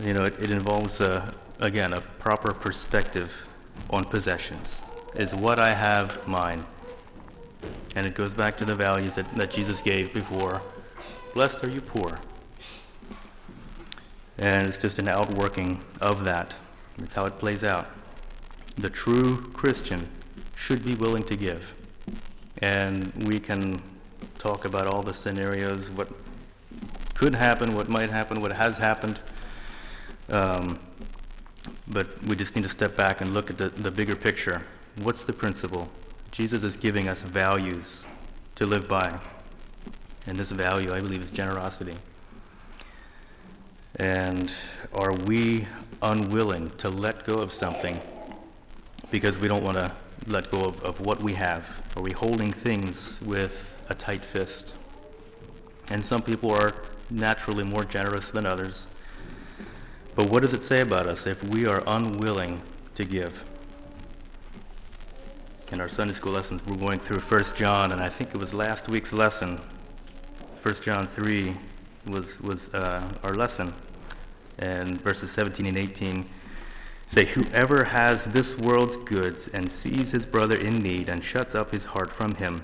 you 0.01 0.13
know, 0.13 0.23
it, 0.23 0.41
it 0.41 0.49
involves, 0.49 1.01
uh, 1.01 1.33
again, 1.59 1.91
a 1.91 1.99
proper 1.99 2.53
perspective 2.53 3.45
on 3.89 4.05
possessions. 4.05 4.85
Is 5.13 5.35
what 5.35 5.59
I 5.59 5.73
have 5.73 6.25
mine? 6.25 6.65
And 7.97 8.05
it 8.05 8.13
goes 8.13 8.35
back 8.35 8.57
to 8.57 8.65
the 8.65 8.75
values 8.75 9.15
that, 9.15 9.33
that 9.35 9.49
Jesus 9.49 9.81
gave 9.81 10.13
before. 10.13 10.61
Blessed 11.33 11.63
are 11.63 11.69
you 11.69 11.81
poor. 11.81 12.19
And 14.37 14.67
it's 14.67 14.77
just 14.77 14.99
an 14.99 15.07
outworking 15.07 15.83
of 15.99 16.23
that. 16.25 16.53
It's 16.99 17.13
how 17.13 17.25
it 17.25 17.39
plays 17.39 17.63
out. 17.63 17.87
The 18.77 18.91
true 18.91 19.49
Christian 19.53 20.09
should 20.53 20.85
be 20.85 20.93
willing 20.93 21.23
to 21.23 21.35
give 21.35 21.73
and 22.61 23.11
we 23.27 23.39
can 23.39 23.81
talk 24.37 24.65
about 24.65 24.85
all 24.85 25.01
the 25.01 25.13
scenarios, 25.13 25.89
what 25.89 26.07
could 27.15 27.33
happen, 27.33 27.73
what 27.73 27.89
might 27.89 28.11
happen, 28.11 28.41
what 28.41 28.51
has 28.53 28.77
happened. 28.77 29.19
Um, 30.29 30.77
but 31.87 32.23
we 32.23 32.35
just 32.35 32.55
need 32.55 32.61
to 32.61 32.69
step 32.69 32.95
back 32.95 33.21
and 33.21 33.33
look 33.33 33.49
at 33.49 33.57
the, 33.57 33.69
the 33.69 33.89
bigger 33.89 34.15
picture. 34.15 34.61
What's 34.97 35.25
the 35.25 35.33
principle? 35.33 35.89
Jesus 36.31 36.63
is 36.63 36.77
giving 36.77 37.07
us 37.07 37.23
values 37.23 38.05
to 38.55 38.65
live 38.65 38.87
by. 38.87 39.19
And 40.25 40.37
this 40.37 40.51
value, 40.51 40.93
I 40.93 40.99
believe, 40.99 41.21
is 41.21 41.31
generosity. 41.31 41.95
And 43.95 44.53
are 44.93 45.13
we 45.13 45.67
unwilling 46.01 46.69
to 46.77 46.89
let 46.89 47.25
go 47.25 47.35
of 47.35 47.51
something 47.51 47.99
because 49.09 49.37
we 49.37 49.47
don't 49.47 49.63
want 49.63 49.77
to 49.77 49.91
let 50.27 50.51
go 50.51 50.65
of, 50.65 50.83
of 50.83 51.01
what 51.01 51.21
we 51.21 51.33
have? 51.33 51.81
Are 51.95 52.03
we 52.03 52.11
holding 52.11 52.51
things 52.51 53.19
with 53.21 53.81
a 53.89 53.95
tight 53.95 54.23
fist? 54.23 54.73
And 55.89 56.05
some 56.05 56.21
people 56.21 56.51
are 56.51 56.75
naturally 57.09 57.63
more 57.63 57.85
generous 57.85 58.29
than 58.29 58.45
others. 58.45 58.87
But 60.15 60.29
what 60.29 60.41
does 60.41 60.53
it 60.53 60.61
say 60.61 60.81
about 60.81 61.07
us 61.07 61.25
if 61.25 61.43
we 61.43 61.65
are 61.65 61.81
unwilling 61.87 62.61
to 62.95 63.05
give? 63.05 63.43
In 65.69 65.81
our 65.81 65.89
Sunday 65.89 66.13
school 66.13 66.31
lessons, 66.31 66.65
we're 66.65 66.77
going 66.77 66.97
through 66.97 67.19
1 67.19 67.43
John, 67.55 67.91
and 67.91 68.01
I 68.01 68.07
think 68.07 68.33
it 68.33 68.37
was 68.37 68.53
last 68.53 68.87
week's 68.87 69.11
lesson. 69.11 69.59
1 70.61 70.75
John 70.75 71.05
3 71.05 71.57
was, 72.05 72.39
was 72.39 72.73
uh, 72.73 73.11
our 73.21 73.33
lesson, 73.33 73.73
and 74.59 75.01
verses 75.01 75.29
17 75.31 75.65
and 75.65 75.77
18 75.77 76.25
Say, 77.07 77.25
whoever 77.25 77.83
has 77.83 78.25
this 78.25 78.57
world's 78.57 78.95
goods 78.95 79.49
and 79.49 79.69
sees 79.69 80.11
his 80.11 80.25
brother 80.25 80.55
in 80.55 80.79
need 80.79 81.09
and 81.09 81.21
shuts 81.21 81.53
up 81.53 81.71
his 81.71 81.83
heart 81.83 82.13
from 82.13 82.35
him, 82.35 82.63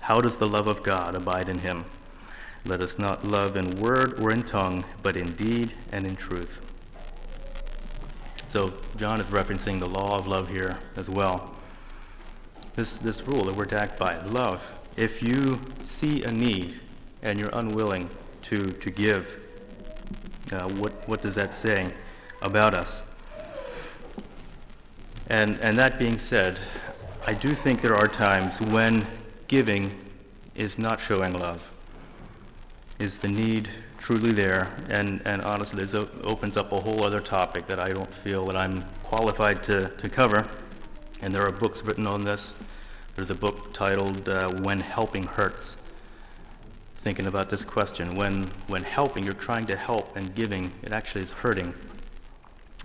how 0.00 0.20
does 0.20 0.36
the 0.36 0.48
love 0.48 0.66
of 0.66 0.82
God 0.82 1.14
abide 1.14 1.48
in 1.48 1.60
him? 1.60 1.86
Let 2.66 2.82
us 2.82 2.98
not 2.98 3.26
love 3.26 3.56
in 3.56 3.80
word 3.80 4.20
or 4.20 4.30
in 4.30 4.42
tongue, 4.42 4.84
but 5.02 5.16
in 5.16 5.32
deed 5.36 5.72
and 5.90 6.06
in 6.06 6.16
truth. 6.16 6.60
So, 8.48 8.74
John 8.96 9.22
is 9.22 9.28
referencing 9.28 9.80
the 9.80 9.88
law 9.88 10.18
of 10.18 10.26
love 10.26 10.50
here 10.50 10.78
as 10.96 11.08
well. 11.08 11.53
This, 12.76 12.98
this 12.98 13.22
rule 13.22 13.44
that 13.44 13.54
we're 13.54 13.66
to 13.66 13.80
act 13.80 13.98
by 13.98 14.18
love. 14.22 14.72
If 14.96 15.22
you 15.22 15.60
see 15.84 16.24
a 16.24 16.32
need 16.32 16.80
and 17.22 17.38
you're 17.38 17.54
unwilling 17.54 18.10
to, 18.42 18.72
to 18.72 18.90
give, 18.90 19.40
uh, 20.52 20.68
what, 20.70 21.08
what 21.08 21.22
does 21.22 21.34
that 21.36 21.52
say 21.52 21.92
about 22.42 22.74
us? 22.74 23.04
And, 25.28 25.58
and 25.60 25.78
that 25.78 25.98
being 25.98 26.18
said, 26.18 26.58
I 27.26 27.32
do 27.32 27.54
think 27.54 27.80
there 27.80 27.96
are 27.96 28.08
times 28.08 28.60
when 28.60 29.06
giving 29.46 29.98
is 30.54 30.78
not 30.78 31.00
showing 31.00 31.32
love. 31.32 31.70
Is 32.98 33.18
the 33.18 33.28
need 33.28 33.68
truly 33.98 34.32
there? 34.32 34.76
And, 34.88 35.22
and 35.24 35.42
honestly, 35.42 35.84
this 35.84 35.94
opens 35.94 36.56
up 36.56 36.72
a 36.72 36.80
whole 36.80 37.02
other 37.02 37.20
topic 37.20 37.66
that 37.68 37.80
I 37.80 37.88
don't 37.88 38.12
feel 38.12 38.46
that 38.46 38.56
I'm 38.56 38.84
qualified 39.02 39.62
to, 39.64 39.88
to 39.88 40.08
cover. 40.08 40.48
And 41.22 41.34
there 41.34 41.46
are 41.46 41.52
books 41.52 41.82
written 41.82 42.06
on 42.06 42.24
this. 42.24 42.54
There's 43.16 43.30
a 43.30 43.34
book 43.34 43.72
titled 43.72 44.28
uh, 44.28 44.50
When 44.50 44.80
Helping 44.80 45.24
Hurts. 45.24 45.78
Thinking 46.98 47.26
about 47.26 47.50
this 47.50 47.64
question 47.64 48.16
when, 48.16 48.50
when 48.66 48.82
helping, 48.82 49.24
you're 49.24 49.34
trying 49.34 49.66
to 49.66 49.76
help, 49.76 50.16
and 50.16 50.34
giving, 50.34 50.72
it 50.82 50.92
actually 50.92 51.22
is 51.22 51.30
hurting. 51.30 51.74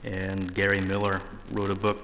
And 0.04 0.54
Gary 0.54 0.82
Miller 0.82 1.22
wrote 1.52 1.72
a 1.72 1.76
book 1.76 1.98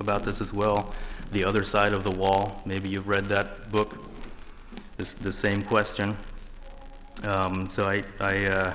about 0.00 0.24
this 0.24 0.40
as 0.40 0.52
well. 0.52 0.94
The 1.32 1.44
Other 1.44 1.64
Side 1.64 1.92
of 1.92 2.02
the 2.02 2.10
Wall, 2.10 2.60
maybe 2.64 2.88
you've 2.88 3.08
read 3.08 3.26
that 3.26 3.70
book. 3.70 3.98
This, 4.96 5.14
the 5.14 5.32
same 5.32 5.62
question. 5.62 6.16
Um, 7.22 7.70
so 7.70 7.88
I, 7.88 8.02
I 8.18 8.46
uh, 8.46 8.74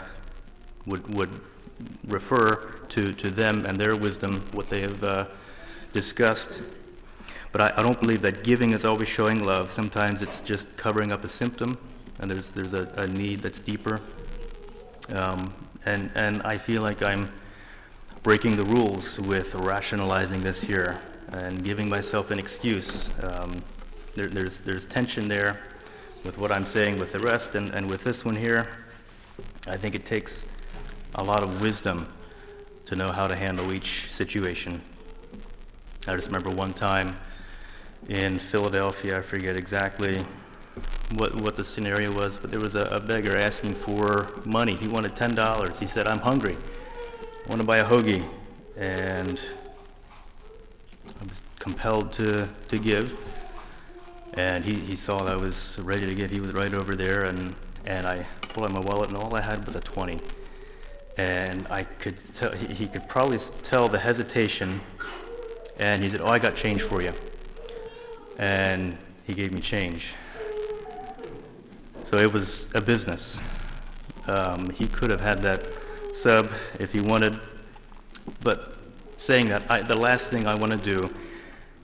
would, 0.86 1.14
would 1.14 1.42
refer 2.08 2.56
to, 2.90 3.14
to 3.14 3.30
them 3.30 3.66
and 3.66 3.80
their 3.80 3.96
wisdom, 3.96 4.48
what 4.52 4.70
they 4.70 4.82
have 4.82 5.04
uh, 5.04 5.26
discussed. 5.92 6.62
But 7.56 7.74
I, 7.74 7.80
I 7.80 7.84
don't 7.84 7.98
believe 8.02 8.22
that 8.24 8.44
giving 8.44 8.72
is 8.72 8.84
always 8.84 9.08
showing 9.08 9.46
love. 9.46 9.72
Sometimes 9.72 10.22
it's 10.22 10.42
just 10.42 10.76
covering 10.76 11.14
up 11.14 11.24
a 11.24 11.30
symptom, 11.30 11.78
and 12.20 12.30
there's, 12.30 12.52
there's 12.52 12.74
a, 12.74 12.92
a 12.98 13.08
need 13.08 13.42
that's 13.42 13.62
deeper. 13.62 14.02
Um, 15.08 15.54
and, 15.86 16.12
and 16.16 16.42
I 16.42 16.58
feel 16.58 16.82
like 16.82 17.02
I'm 17.02 17.32
breaking 18.24 18.58
the 18.58 18.66
rules 18.66 19.22
with 19.22 19.56
rationalizing 19.56 20.44
this 20.44 20.60
here 20.60 21.00
and 21.30 21.64
giving 21.64 21.88
myself 21.88 22.30
an 22.30 22.40
excuse. 22.40 23.10
Um, 23.24 23.64
there, 24.16 24.28
there's, 24.28 24.58
there's 24.58 24.84
tension 24.84 25.30
there 25.30 25.62
with 26.26 26.38
what 26.38 26.52
I'm 26.52 26.66
saying 26.66 27.00
with 27.00 27.14
the 27.14 27.20
rest, 27.20 27.56
and, 27.56 27.74
and 27.74 27.90
with 27.90 28.04
this 28.04 28.26
one 28.26 28.36
here, 28.36 28.68
I 29.66 29.78
think 29.78 29.96
it 29.96 30.04
takes 30.04 30.46
a 31.14 31.24
lot 31.24 31.42
of 31.42 31.62
wisdom 31.62 32.12
to 32.88 32.98
know 32.98 33.14
how 33.14 33.28
to 33.28 33.36
handle 33.38 33.72
each 33.72 34.12
situation. 34.12 34.82
I 36.06 36.16
just 36.18 36.28
remember 36.28 36.50
one 36.50 36.74
time 36.74 37.16
in 38.10 38.38
Philadelphia, 38.38 39.20
I 39.20 39.22
forget 39.22 39.58
exactly 39.58 40.24
what, 41.16 41.36
what 41.36 41.56
the 41.56 41.64
scenario 41.64 42.12
was, 42.12 42.38
but 42.38 42.52
there 42.52 42.60
was 42.60 42.76
a, 42.76 42.84
a 42.86 43.00
beggar 43.00 43.36
asking 43.36 43.76
for 43.76 44.30
money. 44.46 44.76
He 44.76 44.88
wanted 44.88 45.16
$10. 45.16 45.78
He 45.78 45.88
said, 45.88 46.08
I'm 46.08 46.20
hungry. 46.20 46.58
I 47.46 47.50
want 47.50 47.62
to 47.62 47.68
buy 47.68 47.78
a 47.78 47.86
hoagie. 47.86 48.28
And 48.78 49.40
I 51.20 51.24
was 51.24 51.42
compelled 51.60 52.12
to, 52.14 52.48
to 52.68 52.78
give. 52.78 53.18
And 54.34 54.66
he, 54.66 54.76
he 54.76 54.96
saw 54.96 55.24
that 55.24 55.34
I 55.34 55.38
was 55.38 55.80
ready 55.80 56.06
to 56.06 56.14
give. 56.14 56.30
He 56.30 56.42
was 56.42 56.52
right 56.52 56.74
over 56.74 56.96
there, 56.96 57.24
and, 57.24 57.56
and 57.86 58.06
I 58.06 58.26
pulled 58.50 58.66
out 58.66 58.74
my 58.74 58.82
wallet, 58.82 59.08
and 59.08 59.18
all 59.18 59.34
I 59.34 59.42
had 59.42 59.66
was 59.66 59.76
a 59.76 59.82
20. 59.82 60.20
And 61.18 61.66
I 61.70 61.84
could 61.84 62.18
tell, 62.18 62.52
he, 62.52 62.74
he 62.74 62.88
could 62.88 63.08
probably 63.08 63.40
tell 63.64 63.88
the 63.88 64.00
hesitation. 64.00 64.82
And 65.80 66.04
he 66.04 66.10
said, 66.10 66.20
Oh, 66.20 66.28
I 66.28 66.40
got 66.40 66.56
change 66.56 66.82
for 66.82 67.02
you. 67.02 67.14
And 68.38 68.98
he 69.26 69.34
gave 69.34 69.52
me 69.52 69.62
change. 69.62 70.14
So 72.06 72.18
it 72.18 72.32
was 72.32 72.68
a 72.76 72.82
business. 72.82 73.40
Um, 74.28 74.70
he 74.70 74.88
could 74.88 75.10
have 75.10 75.22
had 75.22 75.42
that 75.44 75.66
sub 76.14 76.50
if 76.80 76.94
he 76.94 77.00
wanted, 77.02 77.40
but 78.42 78.78
saying 79.18 79.50
that, 79.50 79.70
I, 79.70 79.82
the 79.82 79.96
last 79.96 80.30
thing 80.30 80.48
I 80.48 80.56
want 80.56 80.72
to 80.72 80.78
do 80.78 81.14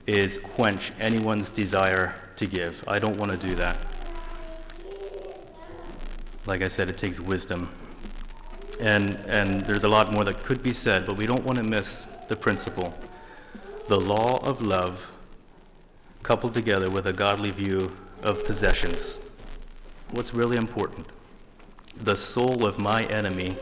is 0.06 0.38
quench 0.38 0.92
anyone's 0.98 1.50
desire 1.50 2.14
to 2.36 2.46
give. 2.46 2.84
I 2.88 2.98
don't 2.98 3.16
want 3.16 3.30
to 3.30 3.36
do 3.36 3.54
that. 3.56 3.76
Like 6.46 6.62
I 6.62 6.68
said, 6.68 6.88
it 6.88 6.98
takes 6.98 7.20
wisdom. 7.20 7.68
And, 8.80 9.14
and 9.26 9.60
there's 9.60 9.84
a 9.84 9.88
lot 9.88 10.12
more 10.12 10.24
that 10.24 10.42
could 10.42 10.62
be 10.62 10.72
said, 10.72 11.06
but 11.06 11.16
we 11.16 11.26
don't 11.26 11.44
want 11.44 11.58
to 11.58 11.64
miss 11.64 12.08
the 12.28 12.34
principle. 12.34 12.92
The 13.88 14.00
law 14.00 14.38
of 14.38 14.60
love 14.60 15.11
coupled 16.22 16.54
together 16.54 16.90
with 16.90 17.06
a 17.06 17.12
godly 17.12 17.50
view 17.50 17.92
of 18.22 18.44
possessions. 18.44 19.18
What's 20.10 20.32
really 20.32 20.56
important? 20.56 21.06
The 21.96 22.16
soul 22.16 22.66
of 22.66 22.78
my 22.78 23.04
enemy 23.04 23.56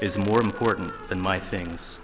is 0.00 0.16
more 0.16 0.40
important 0.40 0.92
than 1.08 1.20
my 1.20 1.38
things. 1.38 1.98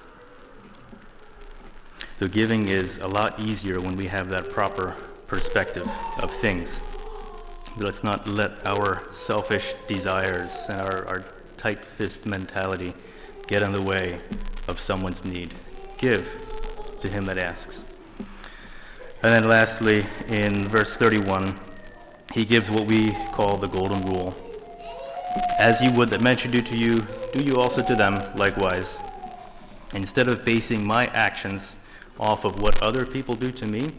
So 2.18 2.28
giving 2.28 2.68
is 2.68 2.98
a 2.98 3.08
lot 3.08 3.40
easier 3.40 3.80
when 3.80 3.96
we 3.96 4.06
have 4.06 4.28
that 4.28 4.50
proper 4.50 4.94
perspective 5.26 5.90
of 6.18 6.30
things. 6.30 6.80
Let's 7.76 8.04
not 8.04 8.26
let 8.26 8.66
our 8.66 9.02
selfish 9.10 9.74
desires 9.86 10.66
and 10.68 10.80
our, 10.80 11.06
our 11.06 11.24
tight 11.56 11.84
fist 11.84 12.26
mentality 12.26 12.94
get 13.46 13.62
in 13.62 13.72
the 13.72 13.82
way 13.82 14.20
of 14.68 14.78
someone's 14.78 15.24
need. 15.24 15.54
Give 15.98 16.30
to 17.00 17.08
him 17.08 17.24
that 17.26 17.38
asks. 17.38 17.84
And 19.22 19.35
then 19.35 19.48
lastly, 19.48 20.06
in 20.28 20.66
verse 20.68 20.96
31, 20.96 21.59
he 22.33 22.46
gives 22.46 22.70
what 22.70 22.87
we 22.87 23.12
call 23.33 23.59
the 23.59 23.66
golden 23.66 24.04
rule. 24.06 24.35
As 25.59 25.83
you 25.83 25.92
would 25.92 26.09
that 26.11 26.22
men 26.22 26.38
should 26.38 26.52
do 26.52 26.62
to 26.62 26.76
you, 26.76 27.06
do 27.35 27.42
you 27.42 27.61
also 27.61 27.83
to 27.83 27.94
them 27.94 28.35
likewise. 28.35 28.96
Instead 29.92 30.28
of 30.28 30.42
basing 30.44 30.83
my 30.83 31.06
actions 31.09 31.76
off 32.18 32.44
of 32.44 32.61
what 32.62 32.83
other 32.83 33.04
people 33.04 33.35
do 33.35 33.52
to 33.52 33.66
me, 33.66 33.92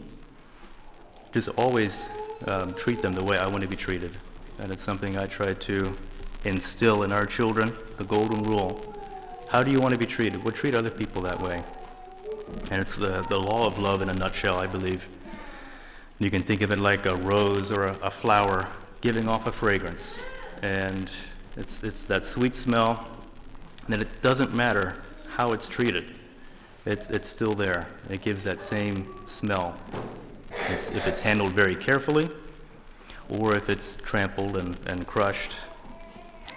just 1.32 1.48
always 1.50 2.04
um, 2.46 2.74
treat 2.74 3.00
them 3.00 3.12
the 3.12 3.22
way 3.22 3.38
I 3.38 3.46
want 3.46 3.62
to 3.62 3.68
be 3.68 3.76
treated. 3.76 4.12
And 4.58 4.72
it's 4.72 4.82
something 4.82 5.16
I 5.16 5.26
try 5.26 5.54
to 5.54 5.96
instill 6.44 7.04
in 7.04 7.12
our 7.12 7.26
children 7.26 7.72
the 7.96 8.04
golden 8.04 8.42
rule. 8.42 8.92
How 9.48 9.62
do 9.62 9.70
you 9.70 9.80
want 9.80 9.92
to 9.92 9.98
be 9.98 10.06
treated? 10.06 10.42
Well, 10.42 10.52
treat 10.52 10.74
other 10.74 10.90
people 10.90 11.22
that 11.22 11.40
way. 11.40 11.62
And 12.70 12.80
it's 12.80 12.96
the, 12.96 13.22
the 13.28 13.38
law 13.38 13.66
of 13.66 13.78
love 13.78 14.02
in 14.02 14.08
a 14.08 14.14
nutshell, 14.14 14.58
I 14.58 14.66
believe. 14.66 15.06
You 16.18 16.30
can 16.30 16.42
think 16.42 16.62
of 16.62 16.70
it 16.70 16.78
like 16.78 17.06
a 17.06 17.16
rose 17.16 17.70
or 17.70 17.86
a, 17.86 17.96
a 18.02 18.10
flower 18.10 18.68
giving 19.00 19.28
off 19.28 19.46
a 19.46 19.52
fragrance. 19.52 20.22
And 20.62 21.10
it's, 21.56 21.82
it's 21.82 22.04
that 22.04 22.24
sweet 22.24 22.54
smell 22.54 23.06
that 23.88 24.00
it 24.00 24.22
doesn't 24.22 24.54
matter 24.54 24.96
how 25.34 25.52
it's 25.52 25.66
treated. 25.66 26.14
It, 26.84 27.06
it's 27.10 27.28
still 27.28 27.54
there. 27.54 27.86
It 28.08 28.22
gives 28.22 28.44
that 28.44 28.60
same 28.60 29.12
smell. 29.26 29.76
It's, 30.68 30.90
if 30.90 31.06
it's 31.06 31.20
handled 31.20 31.52
very 31.52 31.74
carefully, 31.74 32.30
or 33.28 33.56
if 33.56 33.68
it's 33.68 33.96
trampled 33.96 34.56
and, 34.56 34.76
and 34.86 35.06
crushed, 35.06 35.56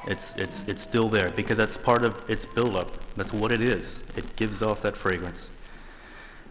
it's, 0.07 0.35
it's, 0.35 0.67
it's 0.67 0.81
still 0.81 1.09
there 1.09 1.31
because 1.31 1.57
that's 1.57 1.77
part 1.77 2.03
of 2.03 2.29
its 2.29 2.45
buildup. 2.45 2.91
That's 3.15 3.33
what 3.33 3.51
it 3.51 3.61
is. 3.61 4.03
It 4.15 4.35
gives 4.35 4.61
off 4.61 4.81
that 4.83 4.95
fragrance. 4.95 5.49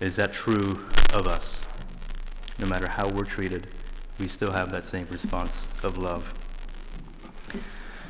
Is 0.00 0.16
that 0.16 0.32
true 0.32 0.84
of 1.12 1.26
us? 1.26 1.64
No 2.58 2.66
matter 2.66 2.88
how 2.88 3.08
we're 3.08 3.24
treated, 3.24 3.66
we 4.18 4.28
still 4.28 4.52
have 4.52 4.70
that 4.72 4.84
same 4.84 5.06
response 5.10 5.68
of 5.82 5.98
love. 5.98 6.34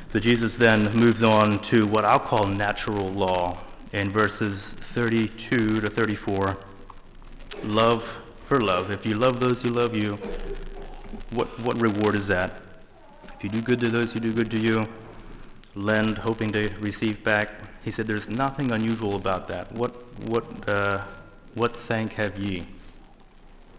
So 0.09 0.19
Jesus 0.19 0.55
then 0.55 0.93
moves 0.95 1.23
on 1.23 1.59
to 1.63 1.85
what 1.85 2.05
I'll 2.05 2.19
call 2.19 2.47
natural 2.47 3.09
law 3.11 3.57
in 3.91 4.11
verses 4.11 4.73
32 4.73 5.81
to 5.81 5.89
34. 5.89 6.57
Love 7.63 8.21
for 8.45 8.61
love. 8.61 8.91
If 8.91 9.05
you 9.05 9.15
love 9.15 9.39
those 9.39 9.61
who 9.61 9.69
love 9.69 9.95
you, 9.95 10.17
what, 11.31 11.59
what 11.59 11.79
reward 11.79 12.15
is 12.15 12.27
that? 12.27 12.61
If 13.33 13.43
you 13.43 13.49
do 13.49 13.61
good 13.61 13.79
to 13.81 13.89
those 13.89 14.13
who 14.13 14.19
do 14.19 14.33
good 14.33 14.49
to 14.51 14.57
you, 14.57 14.87
lend 15.75 16.19
hoping 16.19 16.51
to 16.53 16.69
receive 16.79 17.23
back. 17.23 17.51
He 17.83 17.91
said, 17.91 18.07
There's 18.07 18.29
nothing 18.29 18.71
unusual 18.71 19.15
about 19.15 19.47
that. 19.49 19.71
What, 19.71 19.91
what, 20.23 20.45
uh, 20.69 21.03
what 21.55 21.75
thank 21.75 22.13
have 22.13 22.37
ye? 22.37 22.67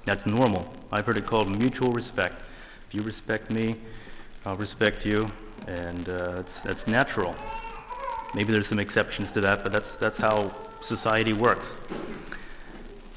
That's 0.05 0.27
normal. 0.27 0.73
I've 0.91 1.07
heard 1.07 1.17
it 1.17 1.27
called 1.27 1.49
mutual 1.57 1.93
respect. 1.93 2.43
If 2.89 2.95
you 2.95 3.03
respect 3.03 3.51
me, 3.51 3.77
I'll 4.45 4.57
respect 4.57 5.05
you, 5.05 5.31
and 5.67 6.09
uh, 6.09 6.37
it's, 6.41 6.61
that's 6.61 6.87
natural. 6.87 7.35
Maybe 8.35 8.53
there's 8.53 8.69
some 8.69 8.79
exceptions 8.79 9.33
to 9.33 9.41
that, 9.43 9.63
but 9.63 9.73
that's, 9.73 9.97
that's 9.97 10.19
how 10.19 10.55
society 10.81 11.33
works. 11.33 11.77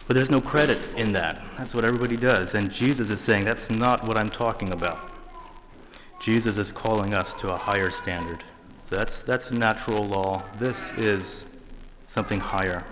But 0.08 0.16
there's 0.16 0.32
no 0.32 0.42
credit 0.42 0.80
in 0.96 1.12
that. 1.14 1.42
That's 1.58 1.76
what 1.76 1.86
everybody 1.86 2.18
does. 2.18 2.56
And 2.56 2.72
Jesus 2.72 3.12
is 3.12 3.22
saying 3.22 3.46
that's 3.46 3.70
not 3.70 4.08
what 4.08 4.18
I'm 4.18 4.32
talking 4.32 4.72
about. 4.72 5.12
Jesus 6.20 6.58
is 6.58 6.72
calling 6.72 7.14
us 7.14 7.34
to 7.36 7.54
a 7.54 7.58
higher 7.58 7.92
standard. 7.92 8.44
So 8.90 8.96
that's, 8.96 9.22
that's 9.22 9.52
natural 9.52 10.04
law. 10.04 10.44
This 10.58 10.92
is 10.98 11.46
something 12.08 12.40
higher. 12.40 12.84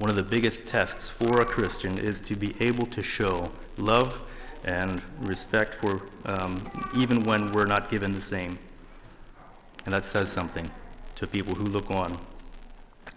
One 0.00 0.08
of 0.08 0.16
the 0.16 0.22
biggest 0.22 0.66
tests 0.66 1.10
for 1.10 1.42
a 1.42 1.44
Christian 1.44 1.98
is 1.98 2.20
to 2.20 2.34
be 2.34 2.56
able 2.58 2.86
to 2.86 3.02
show 3.02 3.52
love 3.76 4.18
and 4.64 5.02
respect 5.18 5.74
for 5.74 6.00
um, 6.24 6.70
even 6.96 7.22
when 7.24 7.52
we're 7.52 7.66
not 7.66 7.90
given 7.90 8.14
the 8.14 8.20
same. 8.22 8.58
And 9.84 9.92
that 9.92 10.06
says 10.06 10.32
something 10.32 10.70
to 11.16 11.26
people 11.26 11.54
who 11.54 11.64
look 11.64 11.90
on. 11.90 12.18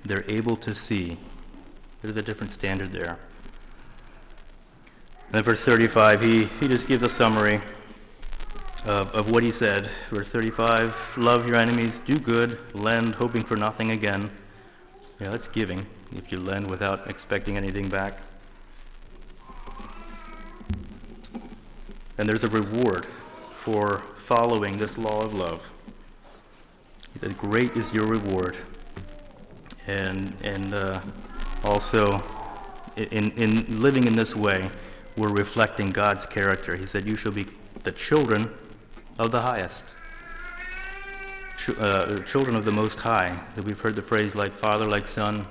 They're 0.03 0.25
able 0.27 0.57
to 0.57 0.75
see 0.75 1.17
there's 2.01 2.17
a 2.17 2.21
different 2.21 2.51
standard 2.51 2.91
there. 2.91 3.17
And 5.27 5.35
then 5.35 5.43
verse 5.43 5.63
35, 5.63 6.21
he, 6.21 6.43
he 6.59 6.67
just 6.67 6.89
gives 6.89 7.01
a 7.01 7.07
summary 7.07 7.61
of, 8.83 9.09
of 9.11 9.31
what 9.31 9.41
he 9.41 9.53
said. 9.53 9.89
Verse 10.09 10.29
35 10.29 11.15
Love 11.15 11.47
your 11.47 11.55
enemies, 11.55 12.01
do 12.01 12.19
good, 12.19 12.59
lend, 12.73 13.15
hoping 13.15 13.41
for 13.41 13.55
nothing 13.55 13.91
again. 13.91 14.29
Yeah, 15.21 15.29
that's 15.29 15.47
giving, 15.47 15.85
if 16.17 16.31
you 16.31 16.39
lend 16.39 16.69
without 16.69 17.09
expecting 17.09 17.57
anything 17.57 17.89
back. 17.89 18.19
And 22.17 22.29
there's 22.29 22.43
a 22.43 22.49
reward 22.49 23.05
for 23.51 24.03
following 24.17 24.77
this 24.77 24.97
law 24.97 25.21
of 25.21 25.33
love. 25.33 25.69
That 27.19 27.37
great 27.37 27.75
is 27.75 27.93
your 27.93 28.05
reward. 28.05 28.57
And, 29.87 30.35
and 30.43 30.73
uh, 30.73 31.01
also, 31.63 32.23
in, 32.95 33.31
in 33.31 33.81
living 33.81 34.05
in 34.05 34.15
this 34.15 34.35
way, 34.35 34.69
we're 35.17 35.29
reflecting 35.29 35.91
God's 35.91 36.25
character. 36.25 36.75
He 36.75 36.85
said, 36.85 37.05
You 37.05 37.15
shall 37.15 37.31
be 37.31 37.45
the 37.83 37.91
children 37.91 38.51
of 39.19 39.31
the 39.31 39.41
highest. 39.41 39.85
ch- 41.57 41.77
uh, 41.77 42.19
children 42.23 42.55
of 42.55 42.65
the 42.65 42.71
Most 42.71 42.99
High, 42.99 43.39
that 43.55 43.63
we've 43.63 43.79
heard 43.79 43.95
the 43.95 44.01
phrase 44.01 44.35
like 44.35 44.53
father, 44.53 44.85
like 44.85 45.07
son, 45.07 45.45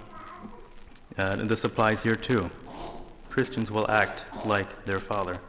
and 1.16 1.48
this 1.48 1.64
applies 1.64 2.02
here 2.02 2.16
too. 2.16 2.50
Christians 3.30 3.70
will 3.70 3.90
act 3.90 4.24
like 4.44 4.84
their 4.84 5.00
father, 5.00 5.40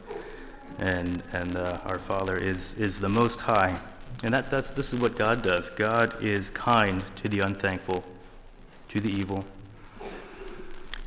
and, 0.78 1.22
and 1.32 1.56
uh, 1.56 1.80
our 1.84 1.98
Father 1.98 2.36
is, 2.36 2.74
is 2.74 3.00
the 3.00 3.08
Most 3.08 3.40
High. 3.40 3.78
And 4.22 4.32
that, 4.32 4.50
that's, 4.50 4.70
this 4.70 4.94
is 4.94 5.00
what 5.00 5.18
God 5.18 5.42
does. 5.42 5.70
God 5.70 6.22
is 6.22 6.48
kind 6.50 7.02
to 7.16 7.28
the 7.28 7.40
unthankful, 7.40 8.04
to 8.88 9.00
the 9.00 9.10
evil. 9.10 9.44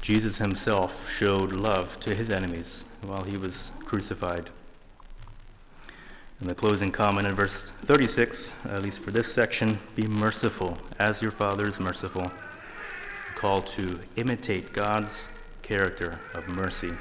Jesus 0.02 0.38
himself 0.38 1.10
showed 1.12 1.52
love 1.52 2.00
to 2.02 2.14
his 2.14 2.30
enemies 2.30 2.86
while 3.02 3.24
he 3.24 3.38
was 3.38 3.72
crucified. 3.80 4.50
In 6.40 6.48
the 6.48 6.54
closing 6.54 6.92
comment 6.92 7.28
in 7.28 7.34
verse 7.34 7.72
36, 7.72 8.54
at 8.66 8.84
least 8.84 9.00
for 9.00 9.10
this 9.10 9.34
section, 9.34 9.80
be 9.96 10.06
merciful 10.06 10.78
as 11.00 11.22
your 11.24 11.32
Father 11.32 11.68
is 11.68 11.80
merciful. 11.80 12.32
Call 13.38 13.62
to 13.62 14.00
imitate 14.16 14.74
God's 14.74 15.30
character 15.62 16.20
of 16.34 16.48
mercy. 16.48 16.92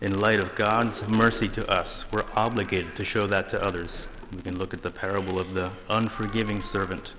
In 0.00 0.20
light 0.20 0.40
of 0.40 0.56
God's 0.56 1.06
mercy 1.06 1.46
to 1.50 1.64
us, 1.70 2.04
we're 2.10 2.24
obligated 2.34 2.96
to 2.96 3.04
show 3.04 3.28
that 3.28 3.48
to 3.50 3.64
others. 3.64 4.08
We 4.34 4.42
can 4.42 4.58
look 4.58 4.74
at 4.74 4.82
the 4.82 4.90
parable 4.90 5.38
of 5.38 5.54
the 5.54 5.70
unforgiving 5.88 6.62
servant. 6.62 7.14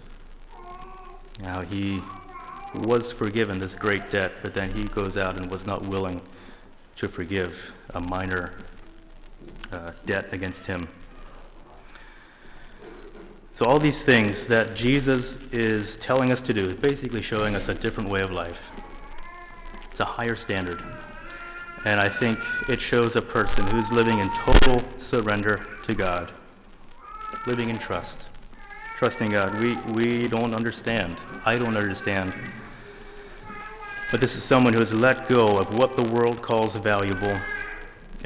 Now, 1.40 1.62
he 1.62 2.02
was 2.74 3.14
forgiven 3.14 3.60
this 3.60 3.76
great 3.76 4.12
debt, 4.12 4.34
but 4.42 4.54
then 4.54 4.72
he 4.72 4.84
goes 4.84 5.16
out 5.16 5.38
and 5.38 5.50
was 5.50 5.66
not 5.66 5.84
willing 5.84 6.20
to 6.98 7.08
forgive 7.08 7.74
a 7.94 8.02
minor 8.02 8.56
uh, 9.72 9.94
debt 10.06 10.34
against 10.34 10.66
him. 10.66 10.90
So, 13.56 13.66
all 13.66 13.80
these 13.80 14.04
things 14.04 14.48
that 14.48 14.76
Jesus 14.76 15.42
is 15.54 15.96
telling 15.98 16.32
us 16.32 16.42
to 16.42 16.54
do 16.54 16.70
is 16.70 16.76
basically 16.76 17.22
showing 17.22 17.56
us 17.56 17.70
a 17.70 17.74
different 17.74 18.10
way 18.10 18.20
of 18.22 18.32
life. 18.32 18.70
It's 19.90 20.02
a 20.02 20.06
higher 20.06 20.36
standard. 20.36 20.84
And 21.86 22.00
I 22.00 22.10
think 22.10 22.38
it 22.68 22.82
shows 22.82 23.16
a 23.16 23.22
person 23.22 23.66
who's 23.68 23.92
living 23.94 24.20
in 24.20 24.30
total 24.32 24.84
surrender 24.98 25.66
to 25.84 25.94
God, 25.94 26.32
living 27.46 27.70
in 27.70 27.80
trust, 27.80 28.26
trusting 28.98 29.32
God. 29.32 29.58
We, 29.62 29.78
we 29.94 30.28
don't 30.28 30.54
understand. 30.54 31.16
I 31.46 31.58
don't 31.58 31.78
understand. 31.78 32.34
But 34.12 34.20
this 34.20 34.36
is 34.36 34.44
someone 34.44 34.74
who 34.74 34.80
has 34.80 34.94
let 34.94 35.30
go 35.30 35.58
of 35.58 35.74
what 35.74 35.96
the 35.96 36.04
world 36.04 36.42
calls 36.42 36.76
valuable 36.76 37.40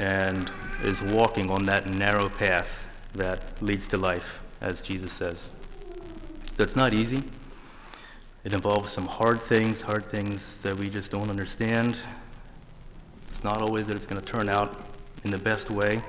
and 0.00 0.50
is 0.82 1.02
walking 1.02 1.50
on 1.50 1.66
that 1.66 1.86
narrow 1.86 2.28
path 2.28 2.88
that 3.14 3.62
leads 3.62 3.86
to 3.88 3.96
life, 3.96 4.40
as 4.60 4.82
Jesus 4.82 5.12
says. 5.12 5.50
So 6.56 6.62
it's 6.62 6.76
not 6.76 6.94
easy. 6.94 7.22
It 8.44 8.52
involves 8.52 8.90
some 8.90 9.06
hard 9.06 9.40
things, 9.40 9.82
hard 9.82 10.06
things 10.06 10.62
that 10.62 10.76
we 10.76 10.88
just 10.88 11.10
don't 11.10 11.30
understand. 11.30 11.98
It's 13.28 13.44
not 13.44 13.60
always 13.62 13.86
that 13.86 13.96
it's 13.96 14.06
going 14.06 14.20
to 14.20 14.26
turn 14.26 14.48
out 14.48 14.82
in 15.24 15.30
the 15.30 15.38
best 15.38 15.70
way. 15.70 16.02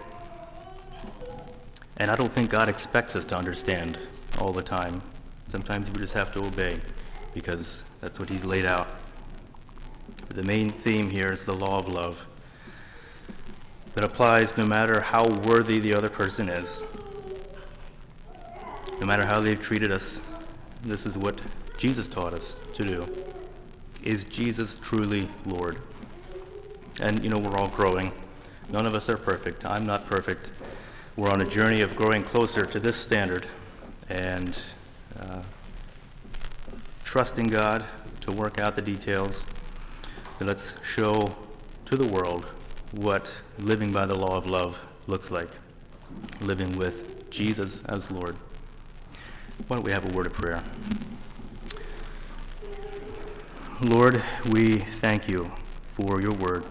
And 1.97 2.09
I 2.09 2.15
don't 2.15 2.31
think 2.31 2.49
God 2.49 2.69
expects 2.69 3.15
us 3.15 3.25
to 3.25 3.37
understand 3.37 3.97
all 4.39 4.53
the 4.53 4.63
time. 4.63 5.01
Sometimes 5.49 5.89
we 5.91 5.97
just 5.97 6.13
have 6.13 6.33
to 6.33 6.43
obey 6.43 6.79
because 7.33 7.83
that's 7.99 8.19
what 8.19 8.29
He's 8.29 8.45
laid 8.45 8.65
out. 8.65 8.87
But 10.27 10.37
the 10.37 10.43
main 10.43 10.69
theme 10.69 11.09
here 11.09 11.31
is 11.31 11.45
the 11.45 11.53
law 11.53 11.77
of 11.77 11.87
love 11.87 12.25
that 13.93 14.03
applies 14.03 14.55
no 14.57 14.65
matter 14.65 15.01
how 15.01 15.27
worthy 15.27 15.79
the 15.79 15.93
other 15.93 16.09
person 16.09 16.47
is, 16.47 16.83
no 19.01 19.07
matter 19.07 19.25
how 19.25 19.41
they've 19.41 19.59
treated 19.59 19.91
us. 19.91 20.21
This 20.83 21.07
is 21.07 21.17
what 21.17 21.41
Jesus 21.75 22.07
taught 22.07 22.35
us 22.35 22.61
to 22.75 22.83
do. 22.83 23.07
Is 24.03 24.25
Jesus 24.25 24.75
truly 24.75 25.27
Lord? 25.43 25.79
And, 27.01 27.23
you 27.23 27.29
know, 27.31 27.39
we're 27.39 27.57
all 27.57 27.67
growing. 27.67 28.11
None 28.69 28.85
of 28.85 28.93
us 28.93 29.09
are 29.09 29.17
perfect. 29.17 29.65
I'm 29.65 29.87
not 29.87 30.05
perfect. 30.05 30.51
We're 31.15 31.31
on 31.31 31.41
a 31.41 31.49
journey 31.49 31.81
of 31.81 31.95
growing 31.95 32.23
closer 32.23 32.63
to 32.63 32.79
this 32.79 32.95
standard 32.95 33.47
and 34.07 34.59
uh, 35.19 35.41
trusting 37.03 37.47
God 37.47 37.83
to 38.21 38.31
work 38.31 38.59
out 38.59 38.75
the 38.75 38.83
details. 38.83 39.45
So 40.37 40.45
let's 40.45 40.75
show 40.85 41.35
to 41.85 41.97
the 41.97 42.07
world 42.07 42.45
what 42.91 43.33
living 43.57 43.91
by 43.91 44.05
the 44.05 44.15
law 44.15 44.37
of 44.37 44.45
love 44.45 44.79
looks 45.07 45.31
like, 45.31 45.49
living 46.39 46.77
with 46.77 47.31
Jesus 47.31 47.83
as 47.85 48.11
Lord. 48.11 48.35
Why 49.67 49.77
don't 49.77 49.85
we 49.85 49.91
have 49.91 50.09
a 50.09 50.15
word 50.15 50.25
of 50.25 50.33
prayer? 50.33 50.63
Lord, 53.81 54.21
we 54.49 54.79
thank 54.79 55.27
you 55.27 55.51
for 55.89 56.21
your 56.21 56.33
word. 56.33 56.65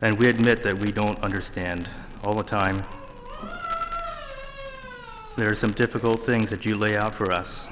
And 0.00 0.18
we 0.18 0.28
admit 0.28 0.62
that 0.62 0.78
we 0.78 0.92
don't 0.92 1.18
understand 1.20 1.88
all 2.22 2.34
the 2.34 2.42
time. 2.42 2.84
There 5.36 5.50
are 5.50 5.54
some 5.54 5.72
difficult 5.72 6.24
things 6.24 6.50
that 6.50 6.64
you 6.64 6.76
lay 6.76 6.96
out 6.96 7.14
for 7.14 7.32
us, 7.32 7.68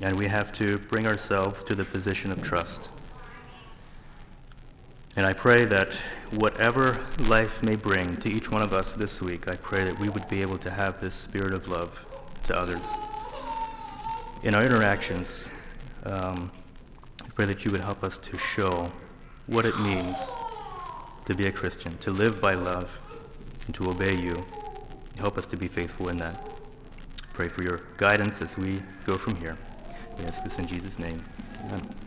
and 0.00 0.18
we 0.18 0.26
have 0.26 0.52
to 0.54 0.78
bring 0.78 1.06
ourselves 1.06 1.64
to 1.64 1.74
the 1.74 1.84
position 1.84 2.30
of 2.30 2.42
trust. 2.42 2.88
And 5.16 5.26
I 5.26 5.32
pray 5.32 5.64
that 5.64 5.94
whatever 6.30 7.04
life 7.18 7.62
may 7.62 7.76
bring 7.76 8.16
to 8.18 8.30
each 8.30 8.50
one 8.50 8.62
of 8.62 8.72
us 8.72 8.92
this 8.92 9.20
week, 9.20 9.48
I 9.48 9.56
pray 9.56 9.84
that 9.84 9.98
we 9.98 10.08
would 10.08 10.28
be 10.28 10.40
able 10.40 10.58
to 10.58 10.70
have 10.70 11.00
this 11.00 11.14
spirit 11.14 11.52
of 11.52 11.66
love 11.68 12.06
to 12.44 12.56
others. 12.56 12.92
In 14.42 14.54
our 14.54 14.62
interactions, 14.62 15.50
um, 16.04 16.50
I 17.22 17.28
pray 17.34 17.46
that 17.46 17.64
you 17.64 17.70
would 17.72 17.80
help 17.80 18.04
us 18.04 18.16
to 18.18 18.38
show 18.38 18.90
what 19.46 19.66
it 19.66 19.78
means 19.80 20.32
to 21.26 21.34
be 21.34 21.46
a 21.46 21.52
Christian, 21.52 21.98
to 21.98 22.10
live 22.10 22.40
by 22.40 22.54
love, 22.54 23.00
and 23.66 23.74
to 23.74 23.90
obey 23.90 24.14
you. 24.14 24.44
Help 25.18 25.36
us 25.36 25.46
to 25.46 25.56
be 25.56 25.68
faithful 25.68 26.08
in 26.08 26.18
that. 26.18 26.48
Pray 27.32 27.48
for 27.48 27.62
your 27.62 27.82
guidance 27.96 28.40
as 28.40 28.56
we 28.56 28.82
go 29.06 29.18
from 29.18 29.36
here. 29.36 29.58
We 30.18 30.24
ask 30.24 30.42
this 30.44 30.58
in 30.58 30.66
Jesus' 30.66 30.98
name. 30.98 31.22
Amen. 31.64 31.99